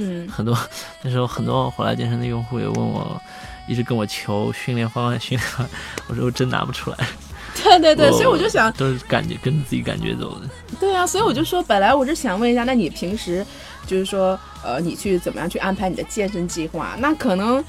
[0.00, 0.56] 嗯，很多
[1.02, 3.20] 那时候很多回来健身的用户也问我，
[3.68, 5.70] 一直跟我求训练方案、训练方案，
[6.08, 6.96] 我说我真拿不出来。
[7.62, 10.48] 对对对，所以我就想都是感觉跟着自己感觉走的。
[10.78, 13.44] 对啊，所以我就说，本来我是想问一下，那你平时
[13.86, 16.96] 就是说，呃，你去怎么样去安排你的健身计划？
[16.98, 17.62] 那可能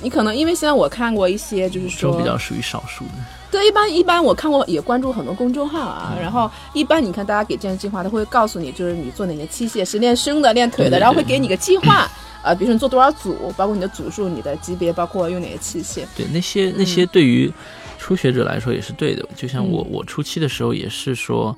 [0.00, 3.12] 你可能因为现在我看过一些，就是说比较属于少数的。
[3.52, 12.10] 对，一般一般我看过也关注很多公众号啊，然后一般你看大家给健身计划，他会告诉你，就是你做哪些器械是练胸的、练腿的，然后会给你个计划，
[12.42, 16.06] 呃，比如说你做多少组，包括你的组数、你的级别，包括用哪些器械。
[16.16, 17.52] 对，那些那些对于
[17.98, 19.22] 初学者来说也是对的。
[19.36, 21.54] 就像我我初期的时候也是说，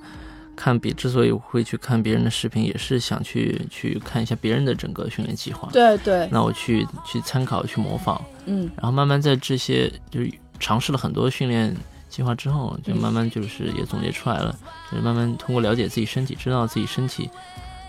[0.56, 5.68] 看别之所以会去看别人的视频，也是想去去看一下别人的整个训练计划。
[5.72, 6.28] 对对。
[6.32, 10.28] 那我去去参考去模仿，嗯，然后慢慢在这些就是。
[10.58, 11.74] 尝试了很多训练
[12.08, 14.56] 计划之后，就慢慢就是也总结出来了，
[14.90, 17.28] 就是慢慢通过了解自己身体，知道自己身体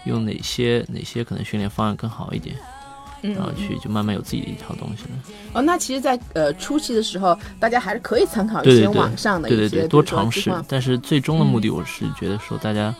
[0.05, 2.55] 用哪些哪些可能训练方案更好一点，
[3.21, 5.09] 然后去就慢慢有自己的一套东西了。
[5.53, 10.51] 哦，那其实，在呃初期的时候，大家还是可以参考一些网上的一些，对对对，多尝试。
[10.67, 12.93] 但是最终的目的，我是觉得说大家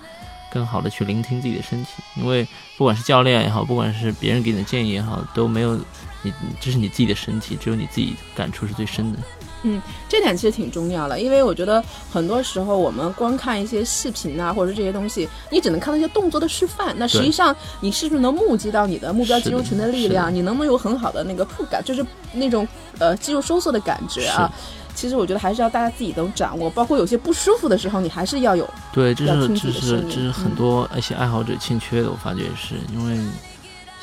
[0.51, 2.47] 更好的去聆听自己的身体，因为
[2.78, 5.75] 不管是教练也好，不管是别人给你的建议也好，都没有
[6.21, 9.19] 你，这是你自己的身体，只有你自己感触是最深的。
[9.67, 16.93] 嗯，这点其实挺重要的，因为我觉得很多时候我们光看一些视频啊，或者是这些东西，你只能看到一些动作的示范。
[16.97, 20.34] 那实际上你是不是能募集到你的目标肌肉群的力量？
[20.34, 22.67] 你能不能有很好的那个触感，就是那种
[22.99, 24.51] 呃肌肉收缩的感觉啊？
[24.93, 28.65] 其实我觉得还是要大家自己都掌握，包括有些不舒服的时候，你还是要有。
[28.93, 33.19] 对，这是这是这是很多一些爱好者欠缺的，我发觉是因为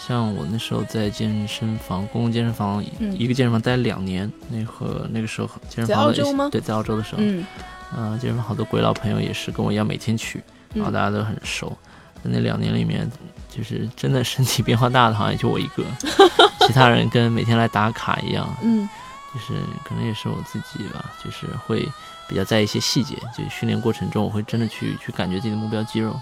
[0.04, 2.84] 像我那时候在健身房，公共健身房，
[3.16, 6.48] 一个健身房待两年，那和那个时候健身房在澳洲吗？
[6.50, 7.46] 对，在澳洲的时候，嗯，
[7.94, 10.42] 啊，健身房好多鬼佬朋友也是跟我一样每天去，
[10.74, 11.76] 然后大家都很熟。
[12.24, 13.08] 在那两年里面，
[13.48, 15.84] 就是真的身体变化大的，好像也就我一个，
[16.66, 18.88] 其他人跟每天来打卡一样，嗯，
[19.32, 21.88] 就是可能也是我自己吧，就是会
[22.28, 26.14] 比较在意一些细节，就训练过程中我会真的去去感觉自己的目标肌肉。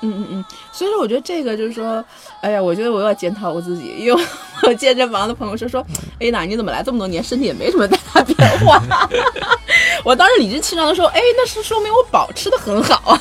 [0.00, 2.04] 嗯嗯嗯，所以说我觉得这个就是说，
[2.40, 4.22] 哎呀，我觉得我要检讨我自己，因为
[4.62, 5.84] 我健身房的朋友说说，
[6.20, 8.80] 哎娜你怎么来这么多年，身体也没什么大变化。
[10.04, 13.20] 我当时理直气壮的说，哎，那是说明我保持的很好啊。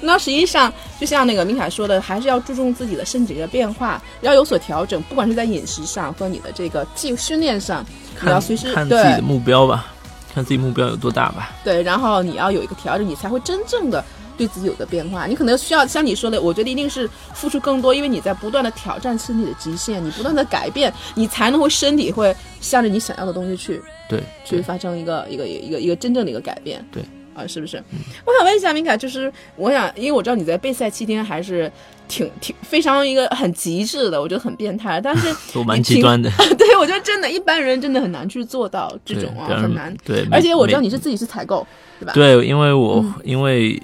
[0.00, 7.84] 那实际上就像那个明凯说的，还是要注重自己的身体的变化，要有所调整，不管是在饮食上和你的这个技训练上，
[8.22, 9.86] 你要随时看自己的目标吧，
[10.34, 11.50] 看自己目标有多大吧。
[11.62, 14.02] 对，然后你要有一个调整，你才会真正的。
[14.40, 27.02] 对自己有个变化，你可能需要像你说的，我觉得一定是付出更多，因为你在不断的挑战身体的极限，你不断的改变，你才能会身体会向着你想要的东西去，对，去发生一个一个一个一个真正的一个改变，对，
[27.34, 27.76] 啊，是不是？
[28.24, 31.70] 我想问一下明凯，就是我想，因为我知道你在备赛期间还是
[32.08, 41.66] 挺挺非常一个很极致的，我觉得很变态，但是 都蛮极端的， 对我觉得真的一般人真的很难去做到这种啊，很难，对，而且我知道你是自己是采购，
[41.98, 42.12] 对吧？
[42.14, 43.78] 对，因为我因为。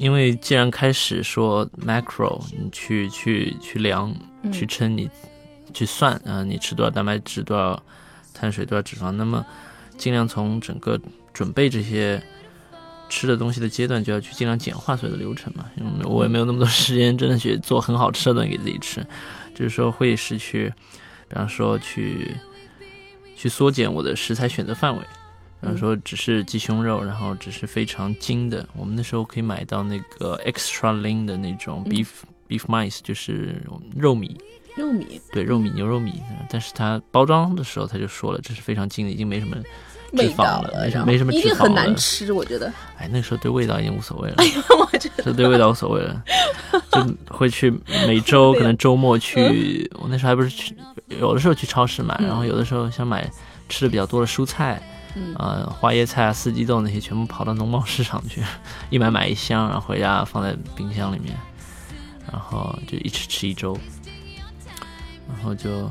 [0.00, 4.10] 因为既然开始说 macro，你去去去量，
[4.50, 5.10] 去称你，
[5.74, 7.80] 去算啊，你吃多少蛋白质，多少
[8.32, 9.44] 碳水，多少脂肪，那么
[9.98, 10.98] 尽量从整个
[11.34, 12.18] 准备这些
[13.10, 15.66] 吃的东西的阶段，就要去尽量简化所有的流程嘛。
[15.76, 19.06] 因为我也没有那么多时间，真的去做很好吃的东西给自己吃，
[19.54, 20.72] 就是说会是去，
[21.28, 22.34] 比方说去
[23.36, 25.02] 去缩减我的食材选择范围。
[25.60, 28.66] 然后说只是鸡胸肉，然后只是非常精的。
[28.74, 32.08] 我们那时候可以买到那个 extra lean 的那种 beef
[32.48, 33.62] beef mice，就是
[33.94, 34.36] 肉米。
[34.76, 35.20] 肉米。
[35.32, 36.22] 对，肉米牛肉米。
[36.48, 39.56] 但是它包装的时候他就说了，这是非常精的，已经没什么
[40.16, 41.46] 脂肪了，没什么没什么脂肪了。
[41.46, 42.72] 一定很难吃，我觉得。
[42.96, 44.36] 哎，那时候对味道已经无所谓了。
[44.38, 45.32] 哎呀，我觉得。
[45.32, 46.22] 对味道无所谓了，
[46.92, 47.70] 就会去
[48.06, 49.90] 每周 可能周末去。
[50.00, 50.74] 我那时候还不是去，
[51.08, 53.30] 有的时候去超市买，然后有的时候想买
[53.68, 54.80] 吃的比较多的蔬菜。
[55.16, 55.34] 嗯，
[55.66, 58.42] 花椰菜啊、四季豆那些全部跑到农贸市场去，
[58.90, 61.36] 一买买一箱，然后回家放在冰箱里面，
[62.30, 63.76] 然后就一吃吃一周，
[65.28, 65.90] 然后就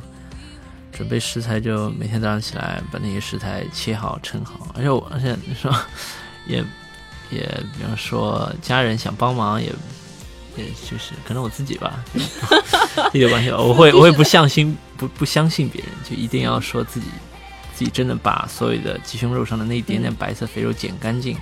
[0.92, 5.70] 准备食材，就每天早上起来把那些食材切好称好，而且我而且说
[6.48, 6.64] 也
[7.30, 7.42] 也，
[7.78, 9.68] 比方说家人想帮忙，也
[10.56, 12.04] 也就是可能我自己吧，
[13.12, 17.08] 一点关系，我会我会不相信不不相信别人，就一定要说自己。
[17.80, 21.38] 自己真的把所有的鸡胸肉上的那一点点白色肥肉剪干净，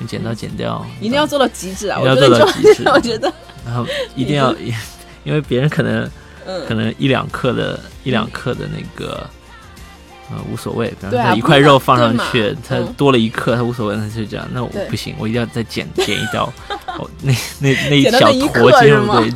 [0.00, 2.00] 用剪刀剪掉，一定要做到极致啊！
[2.00, 3.32] 一定要做到极致，我觉得。
[3.64, 4.52] 然后一定要，
[5.22, 6.10] 因为别人可能
[6.66, 9.30] 可能一两克的一两克的那个。
[10.30, 14.48] 呃，无所谓，比方说一块肉放上去，它多了一克，它无所谓，那就这样。
[14.52, 16.44] 那我不行，我一定要再减减一刀，
[16.98, 19.28] 哦，那那那一小坨鸡肉，对，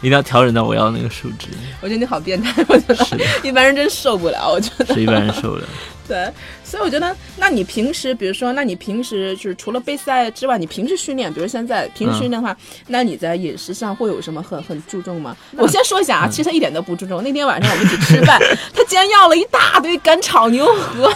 [0.00, 1.48] 一定要调整到我要那个数值。
[1.80, 5.64] 我觉得你好变态，我觉得 一般人真受不了，我觉得是一般人受不了。
[6.10, 6.28] 对，
[6.64, 12.56] 所以我觉得，那你平时，比如说，那你平时就是除了备赛之外，你平时训练，比如现在平时训练的话，
[12.88, 15.36] 那你在饮食上会有什么很很注重吗？
[15.56, 17.22] 我先说一下啊，其实他一点都不注重。
[17.22, 18.40] 那天晚上我们一起吃饭，
[18.74, 21.12] 他竟然要了一大堆干炒牛河，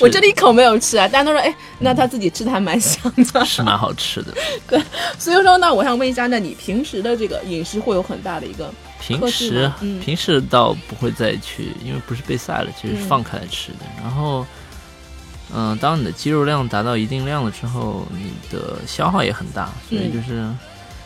[0.00, 1.08] 我这里一口没有吃啊。
[1.08, 4.32] 大家都说，哎，那他自己吃的还蛮香的，是蛮好吃的。
[4.68, 4.80] 对，
[5.18, 8.72] 所以说，那我想问一下，那你平时的这个饮食会有很大的一个？
[9.00, 9.70] 平时
[10.02, 13.80] 平时倒不会再去，因为不是备赛了，其实是放开来吃的。
[14.02, 14.46] 然后，
[15.54, 20.48] 嗯，当你的肌肉量达到一定量了之后，你的消耗也很大，所以就是，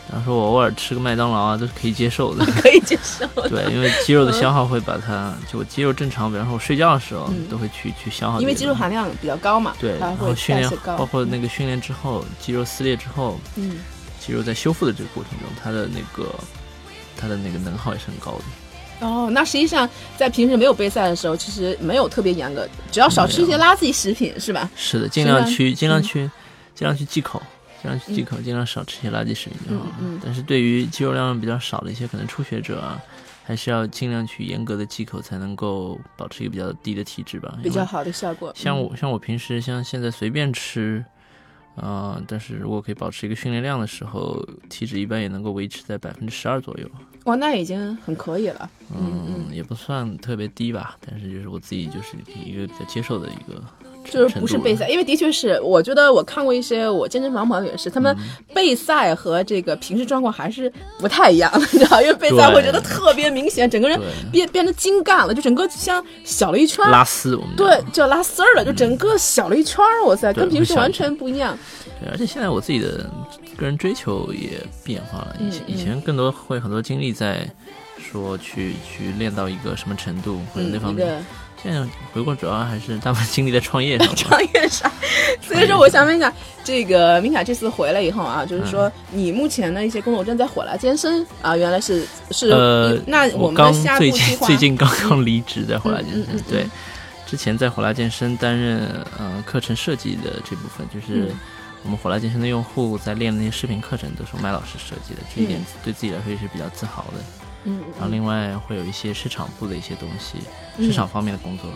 [0.08, 3.26] 比方说我偶尔吃个麦当劳啊，都是可以接受的， 可以接受。
[3.48, 9.74] 对，因为肌肉的消耗会把它，就我肌肉正常，比方说我睡觉的时候都会去去消耗，因为肌肉含量比较高嘛。
[9.78, 13.78] 对，然后训练包括那个训练之后，肌肉撕裂之后，嗯，
[14.18, 16.28] 肌肉在修复的这个过程中，它的那个。
[17.20, 19.04] 它的那个能耗也是很高的。
[19.04, 24.70] 哦，那实际上在平时没有备赛的时候，其实没有特别严格，只要少吃一些垃圾食品，是吧？
[24.76, 26.30] 是的，尽量去尽量去
[26.76, 27.42] 尽量去忌口，
[27.82, 29.86] 尽量去忌口，尽量少吃一些垃圾食品就好。
[30.00, 33.00] 嗯但是对于肌肉量比较少的一些可能初学者啊，
[33.44, 37.58] 还是要尽量去严格的忌口，才能够保持一个比较低的体脂吧。
[37.62, 38.52] 比较好的效果。
[38.54, 41.04] 像我像我平时像现在随便吃。
[41.80, 46.90] 啊，但是如果可以保持一个训练量的时候，体脂一般也能够维持在百分之十二左右。
[47.26, 48.68] 哇，那已经很可以了。
[48.92, 53.62] 嗯嗯，也不算特别低吧，但是就是我自己就是一个比较接受的一个
[54.10, 58.16] 就是不是备赛，因为的确是，我觉得我看过一些我健身房朋友也是，他们
[58.54, 64.00] 备赛和这个平时状况还是不太一样， 你知道，因为备赛会觉得特别明显，整个人
[64.32, 71.56] 变变成精干了，就整个像小了一圈拉丝，我们对，叫拉丝儿了，就整个小了一圈儿，哇塞，跟平时完全不一样。
[72.00, 73.10] 对，而且现在我自己的
[73.56, 77.48] 个人追求也变化了，以前以前更多会很多精力在
[77.98, 81.24] 说去去练到一个什么程度或者那方面。
[81.62, 84.90] 现在回国主要还是大部分精力在创业上， 创业上。
[85.42, 86.32] 所以说，我想问一下，
[86.62, 96.66] 这个明卡这次回来以后啊，就是说你目前的一些工作正在火辣健身啊，原来是是呃，那我们的下最近最近刚刚离职在火辣健身，对，
[97.26, 98.80] 之前在火辣健身担任
[99.18, 101.34] 呃课程设计的这部分，就是
[101.82, 107.37] 我们火辣健身的用户在练的那些视频课程都是麦老师设计的，这一点对自己来说也是比较自豪的。
[107.68, 110.38] 嗯，然后另外会有一些市场部的一些东西，
[110.82, 111.68] 市场方面的工作，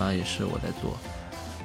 [0.00, 0.96] 啊，也是我在做。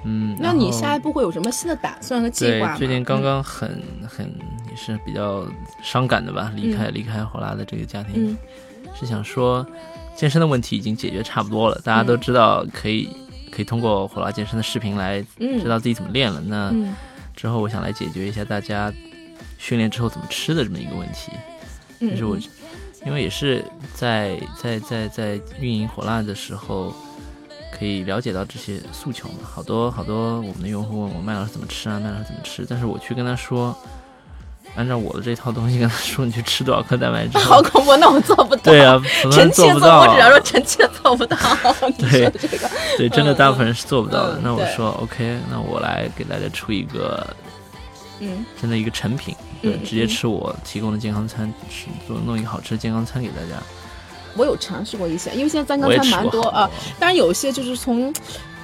[0.03, 2.77] 嗯，那你下一步会有什么新的打算和计划吗？
[2.77, 4.27] 最近刚刚很很
[4.69, 5.47] 也是比较
[5.81, 8.37] 伤感的吧，离开离开火辣的这个家庭，
[8.93, 9.65] 是想说
[10.15, 13.09] 健身的问题已经解决差不多了，大家都知道可以
[13.51, 16.39] 可以通过火辣健身的视频来知道自己怎么练了。
[16.41, 16.71] 那
[17.35, 18.93] 之后我想来解决一下大家
[19.57, 21.31] 训练之后怎么吃的这么一个问题，
[22.11, 22.37] 就是我。
[23.05, 26.93] 因为也是在在在在运营火辣的时候，
[27.77, 29.35] 可以了解到这些诉求嘛。
[29.43, 32.65] 好多好多我们的用户问我麦老师怎么吃啊，麦老师怎么吃？
[32.67, 33.77] 但是我去跟他说，
[34.75, 37.37] 按照我的这套东西跟他说，你去吃多少克蛋白质？
[37.37, 38.63] 好恐怖，那我做不到。
[38.63, 38.99] 对啊，
[39.31, 41.37] 臣妾做，我只要说臣妾做不到。
[41.99, 44.39] 对这个，对，真的大部分人是做不到的。
[44.41, 47.25] 那我说 OK，那我来给大家出一个。
[48.21, 53.61] 嗯，真的一个成品，对，直接吃我提供的健康餐，吃做弄一个好吃的健康餐给大家。
[54.37, 56.69] 我有尝试过一些，因为现在健康餐蛮多啊。
[56.99, 58.13] 当然有些就是从，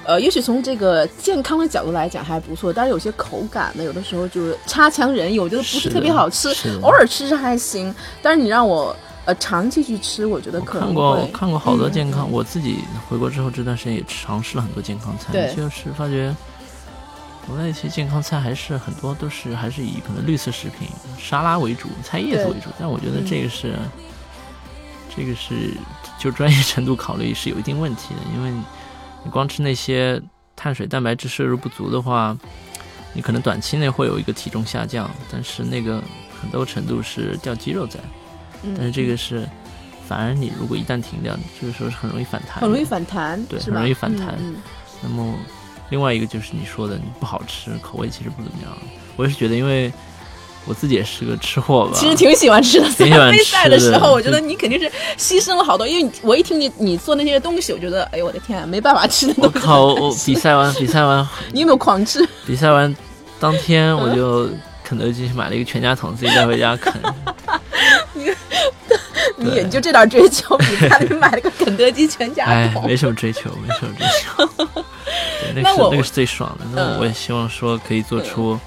[0.04, 6.50] 呃，也许从这个健康的角度来讲还不错，但是有些口感呢，有的时候就是差强人意，我觉得不是特别好吃。
[6.82, 16.34] 偶尔吃吃还行，但是你让我呃长期去吃，我觉得可能看过看过好多健康，我自己回国之后这段时间也尝试了很多健康餐，就是发觉。
[17.46, 20.88] 国内一些健康菜还是很多都是还是以可能绿色食品、
[21.18, 23.74] 沙拉为主、菜叶子为主，但我觉得这个是，
[25.14, 25.74] 这个是
[26.18, 28.50] 就专业程度考虑是有一定问题的，因为
[29.24, 30.22] 你光吃那些
[30.54, 32.36] 碳水、蛋白质摄入不足的话，
[33.12, 36.02] 你可能短期内会有一个体重下降，但是那个
[36.40, 37.98] 很多程度是掉肌肉在，
[38.76, 39.16] 但是这个。
[39.16, 39.48] 是
[40.08, 44.38] 反而你如果一旦停掉，就是说是很容易反弹，很容易反弹，对，很容易反弹，
[45.02, 45.34] 那么。
[45.92, 48.72] 另外一个就是你说的不好吃，口味其实不怎么样。
[49.14, 49.92] 我也是觉得，因为
[50.64, 52.88] 我自己也是个吃货吧，其实挺喜欢吃的。
[52.92, 53.44] 挺喜欢 吃。
[53.44, 59.34] 赛的时候，我觉得你肯定是牺牲了好多，因为我一听你你做那些东西，我觉得，哎呦我的天，没办法吃的。
[59.36, 59.92] 我靠！
[59.92, 62.26] 我比赛完，比赛完， 你有没有狂吃？
[62.46, 62.96] 比赛完
[63.38, 64.48] 当天，我就
[64.82, 66.90] 肯德基买了一个全家桶，自己带回家啃。
[68.14, 68.30] 你
[69.36, 72.82] 你也就这点追求，比赛里买了个肯德基全家桶。
[72.82, 74.84] 哎，没什么追求，没什么追求。
[75.54, 78.58] 那是那个是最爽的，那我也希望说可以做出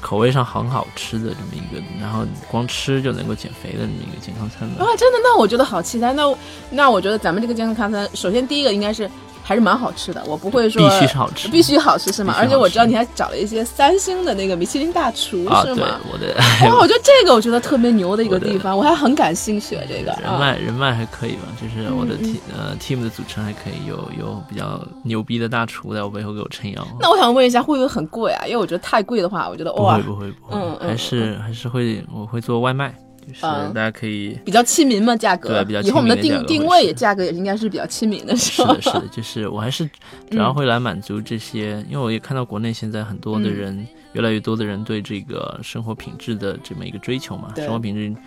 [0.00, 4.68] 口味上很好吃的这么一个，然后光吃就能够减肥的这么一个健康餐。
[4.78, 5.18] 啊，真的？
[5.22, 6.12] 那我觉得好期待。
[6.12, 6.22] 那
[6.70, 9.10] 那我觉得咱们这个健康餐，首先第一个应该是。
[9.48, 12.34] 还是蛮好吃的，我不会说必须是好吃，必须好吃是吗？
[12.36, 15.98] 而且我知道你还找了一些三星的那个米其林大厨是吗？
[16.12, 16.36] 我的
[16.68, 19.78] 哇，我觉得这个我觉得特别牛的一个地方，我还很感兴趣。
[19.88, 21.44] 这个人脉人脉还可以吧？
[21.58, 26.86] 就是我的 team 呃 team 的组成还可以，有有比较牛逼的大厨在我背后给我撑腰。
[27.00, 28.44] 那我想问一下，会不会很贵啊？
[28.44, 32.94] 因为我觉得太贵的话，我觉得哇，不会不会不会，还是还是会我会做外卖。
[33.34, 39.88] 是大家可以比较亲民嘛，价格对比较亲民以后我们的定定位也价格也应该是比较亲民的，是的，是的，就是我还是
[40.30, 48.20] 主要会来满足这些，因为我也看到国内现在很多的人，越来越多的人对这个生活品质的这么一个追求嘛，生活品质，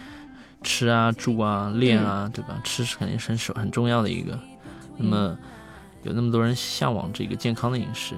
[0.64, 2.60] 吃啊住啊练啊，对吧？
[2.64, 4.38] 吃是肯定是很很重要的一个，
[4.98, 5.38] 那么
[6.04, 8.16] 有那么多人向往这个健康的饮食。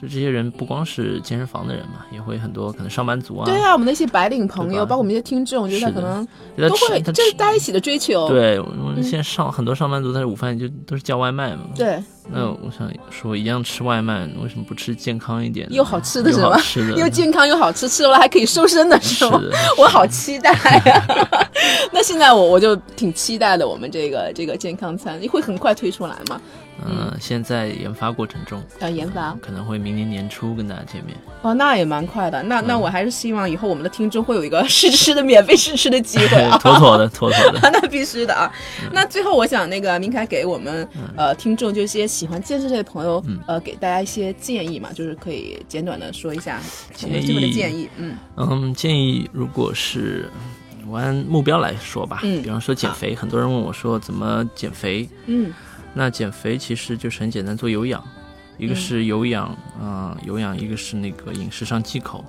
[0.00, 3.44] 就这些人不光是健身房的人嘛，也会很多可能上班族啊。
[3.44, 6.26] 对啊，我们那些白领朋友，包括我们一些听众，我觉得他可能
[6.56, 8.28] 都会，这是大家一起的追求。
[8.28, 11.62] 对，我们现在上很多上班族，他是午饭就都是叫外卖嘛。
[11.76, 12.02] 对。
[12.26, 16.58] 那我想说，一样吃外卖，为什么不吃健康一点、又好吃的是吗？
[16.58, 19.38] 吃的 又健康又好吃，吃了还可以瘦身的是吗？
[19.76, 20.50] 我好期待
[20.86, 21.06] 呀！
[21.92, 26.40] 那现在我我就挺期待的，我们这个这个健康餐会很快推出来吗？
[26.86, 31.16] 嗯，现在研发过程中，要研发，可能会明年年初跟大家见面。
[31.42, 32.42] 哦，那也蛮快的。
[32.42, 37.60] 那那我还是希望以后我们的听众会有一个 试吃的免费试吃的机会啊， 妥妥的，妥妥的。
[37.72, 38.50] 那必须的啊。
[38.92, 46.60] 那最后我想那个明凯给我们呃听众，就一些喜欢健身类的朋友，呃，给大家一些建议嘛，就是可以简短的说一下
[46.94, 47.52] 建议。
[47.52, 50.28] 建议，嗯嗯，建议如果是。
[50.86, 55.50] 我按目标来说吧，嗯，比方说减肥，很多人问我说怎么减肥，嗯，
[55.94, 58.02] 那减肥其实就是很简单，做有氧，
[58.58, 59.46] 一个是有氧，
[59.80, 62.24] 啊，有氧，一个是那个饮食上忌口，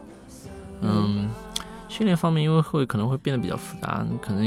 [0.81, 1.29] 嗯，
[1.89, 4.43] 训练方面因为会可能会变得比较复杂，可能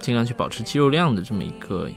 [0.00, 1.88] 尽量去保持肌肉量的这么一个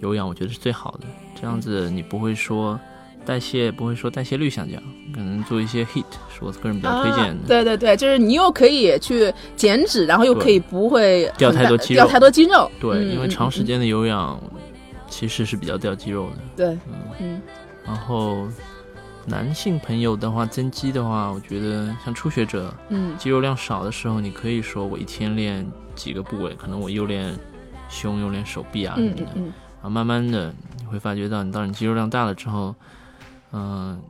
[0.00, 1.06] 有氧，我觉得是最好的，
[1.40, 2.80] 这样子你不会说。
[3.26, 7.48] 代谢不会说代谢率下降，可能做一些 heat 是我个人比较推荐的。
[7.48, 12.00] 对对对，就是你又可以去减脂，然后又可以不会掉太多肌肉。
[12.00, 12.70] 掉太多肌肉。
[12.78, 14.38] 对，因为长时间的有氧
[15.08, 16.36] 其实是比较掉肌肉的。
[16.56, 17.42] 对，嗯嗯。
[17.84, 18.48] 然后
[19.26, 27.38] 男性朋友的话，增肌的话，我觉得像初学者，嗯，肌肉量少的时候，你可以说我一天练几个部位，可能我又练
[27.88, 29.22] 胸又练手臂啊什么的。
[29.22, 29.42] 嗯嗯。
[29.44, 32.74] 然后慢慢的你会发觉到，你当你肌肉量大了之后。
[33.56, 34.02] 嗯，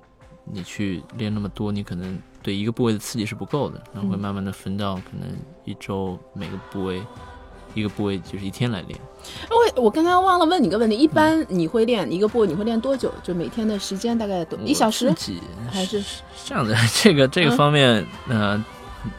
[0.47, 5.29] 你去练那么多，你可能对一个部位的刺激是不够的，然后会慢慢的分到可能
[5.67, 7.03] 一周每个部位，
[7.75, 8.99] 一个部位就是一天来练。
[9.51, 13.13] 我我刚刚忘了问你个问题，一般你会练一个部位，你会练多久？
[13.23, 15.13] 就每天的时间大概多一小时？
[15.71, 16.03] 还是
[16.45, 16.77] 这样的？
[17.03, 18.63] 这个这个方面，呃，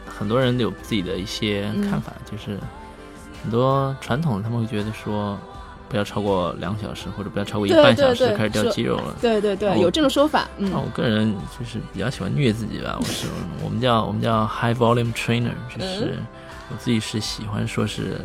[0.06, 2.58] 很多人有自己的一些看法，就是
[3.42, 5.38] 很多传统他们会觉得说。
[5.88, 9.14] 不要超过两小时，或者不要超过一半小时，开始掉肌肉了。
[9.20, 10.48] 对对对，有这种说法。
[10.58, 12.96] 嗯我个人就是比较喜欢虐自己吧。
[12.98, 13.28] 我是
[13.62, 16.18] 我们叫我们叫 high volume trainer，就是
[16.72, 18.20] 我自己是喜欢说是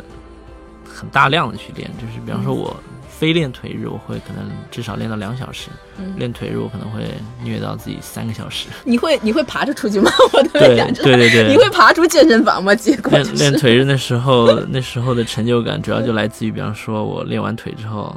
[0.92, 2.76] 很大量的去练，就是比方说我。
[3.08, 5.68] 非练腿日，我会可能至少练到两小时；
[6.16, 7.08] 练腿日，我可能会
[7.40, 8.66] 虐到自己三个小时。
[8.82, 10.10] 你会你会爬着出去吗？
[10.34, 11.04] 我特别想知道。
[11.04, 12.74] 对对对，你会爬出健身房吗？
[12.74, 18.12] 结果练练腿日那时候， 那时候的成就感主要就来自于，比方说我练完腿之后，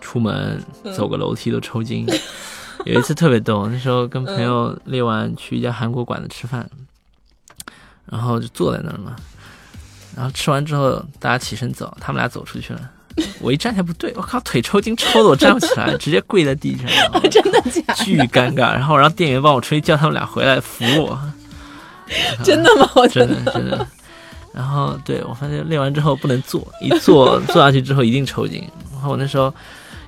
[0.00, 0.60] 出门
[0.92, 2.04] 走个楼梯都抽筋。
[2.84, 6.68] 有一次特别逗，那时候跟朋友练完去一家韩国馆子吃饭，
[8.10, 9.14] 然后就坐在那儿嘛，
[10.16, 12.80] 然后吃完之后大家起身走，他们俩走出去了。
[13.40, 16.86] 我一站起来不对，我靠，腿抽筋抽的我站不起来，直接跪在地上，
[17.30, 17.94] 真的假？
[17.94, 18.72] 巨尴尬。
[18.72, 21.18] 然后让店员帮我吹，叫他们俩回来扶我。
[22.44, 22.90] 真的吗？
[22.94, 23.86] 我真的真的。
[24.52, 28.66] 然后对我发现练完之后不能坐，一坐坐下去之后一定抽筋。
[28.92, 29.52] 然后我那时候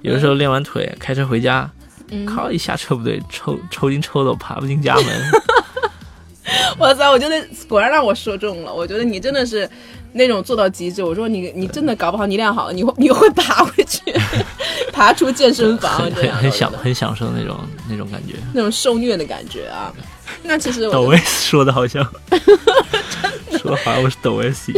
[0.02, 1.70] 有的时候练完腿开车回家，
[2.26, 5.04] 靠一下车不对，抽抽筋抽的我爬不进家门。
[6.78, 7.10] 哇塞！
[7.10, 8.72] 我觉得果然让我说中了。
[8.72, 9.68] 我觉得你真的是。
[10.18, 14.02] 那种做到极致，我说你你真的搞不好你练好了，你会你会爬回去，
[14.92, 17.56] 爬出健身房，很很享很享受那种
[17.88, 19.90] 那种感觉，那种受虐的感觉啊。
[20.42, 22.06] 那其实 抖 S 说的好像，
[23.58, 24.72] 说的好像我是抖 S。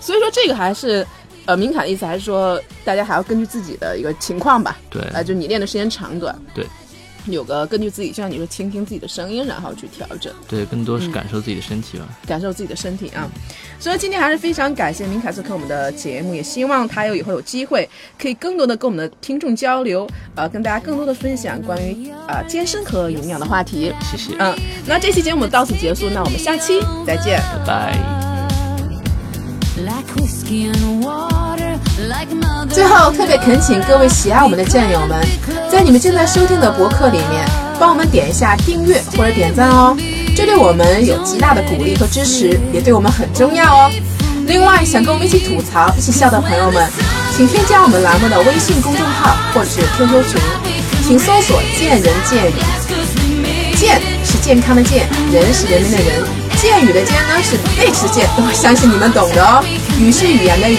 [0.00, 1.04] 所以说这个还是
[1.46, 4.78] 呃，明凯的意思还是说，大家还要根据自己的一个情况吧。
[4.90, 6.38] 对，啊，就你练的时间长短。
[6.54, 6.64] 对。
[7.32, 10.32] 有个根据自己，就像你说，倾听自己的声音，然后去调整。
[10.46, 12.06] 对，更多是感受自己的身体吧。
[12.26, 13.26] 感受自己的身体啊！
[13.80, 23.92] 所以今天还是非常感谢明凯做客我们的节目，也希望他有以后有机会可以更多的跟我们的听众交流，呃，跟大家更多的分享关于啊健身和营养的话题。
[24.02, 24.34] 谢谢。
[24.38, 24.54] 嗯，
[24.86, 28.24] 那这期节目到此结束，那我们下期再见，拜拜。
[32.70, 35.24] 最后，特别恳请各位喜爱我们的战友们，
[35.70, 37.46] 在你们正在收听的博客里面，
[37.78, 39.96] 帮我们点一下订阅或者点赞哦，
[40.34, 43.90] 这对我们有极大的鼓励和支持，也对我们很重要哦。
[44.46, 46.88] 另外，想跟我们一起吐槽、一起笑的朋友们，
[47.36, 50.40] 请添加我们栏目的微信公众号或者是 QQ 群，
[51.06, 52.54] 请搜索“见人见语”，
[53.76, 56.22] 健是健康的健，人是人民的人。
[56.56, 59.62] 剑语的剑呢是背持剑，我相信你们懂的哦。
[59.98, 60.78] 语是语言的语。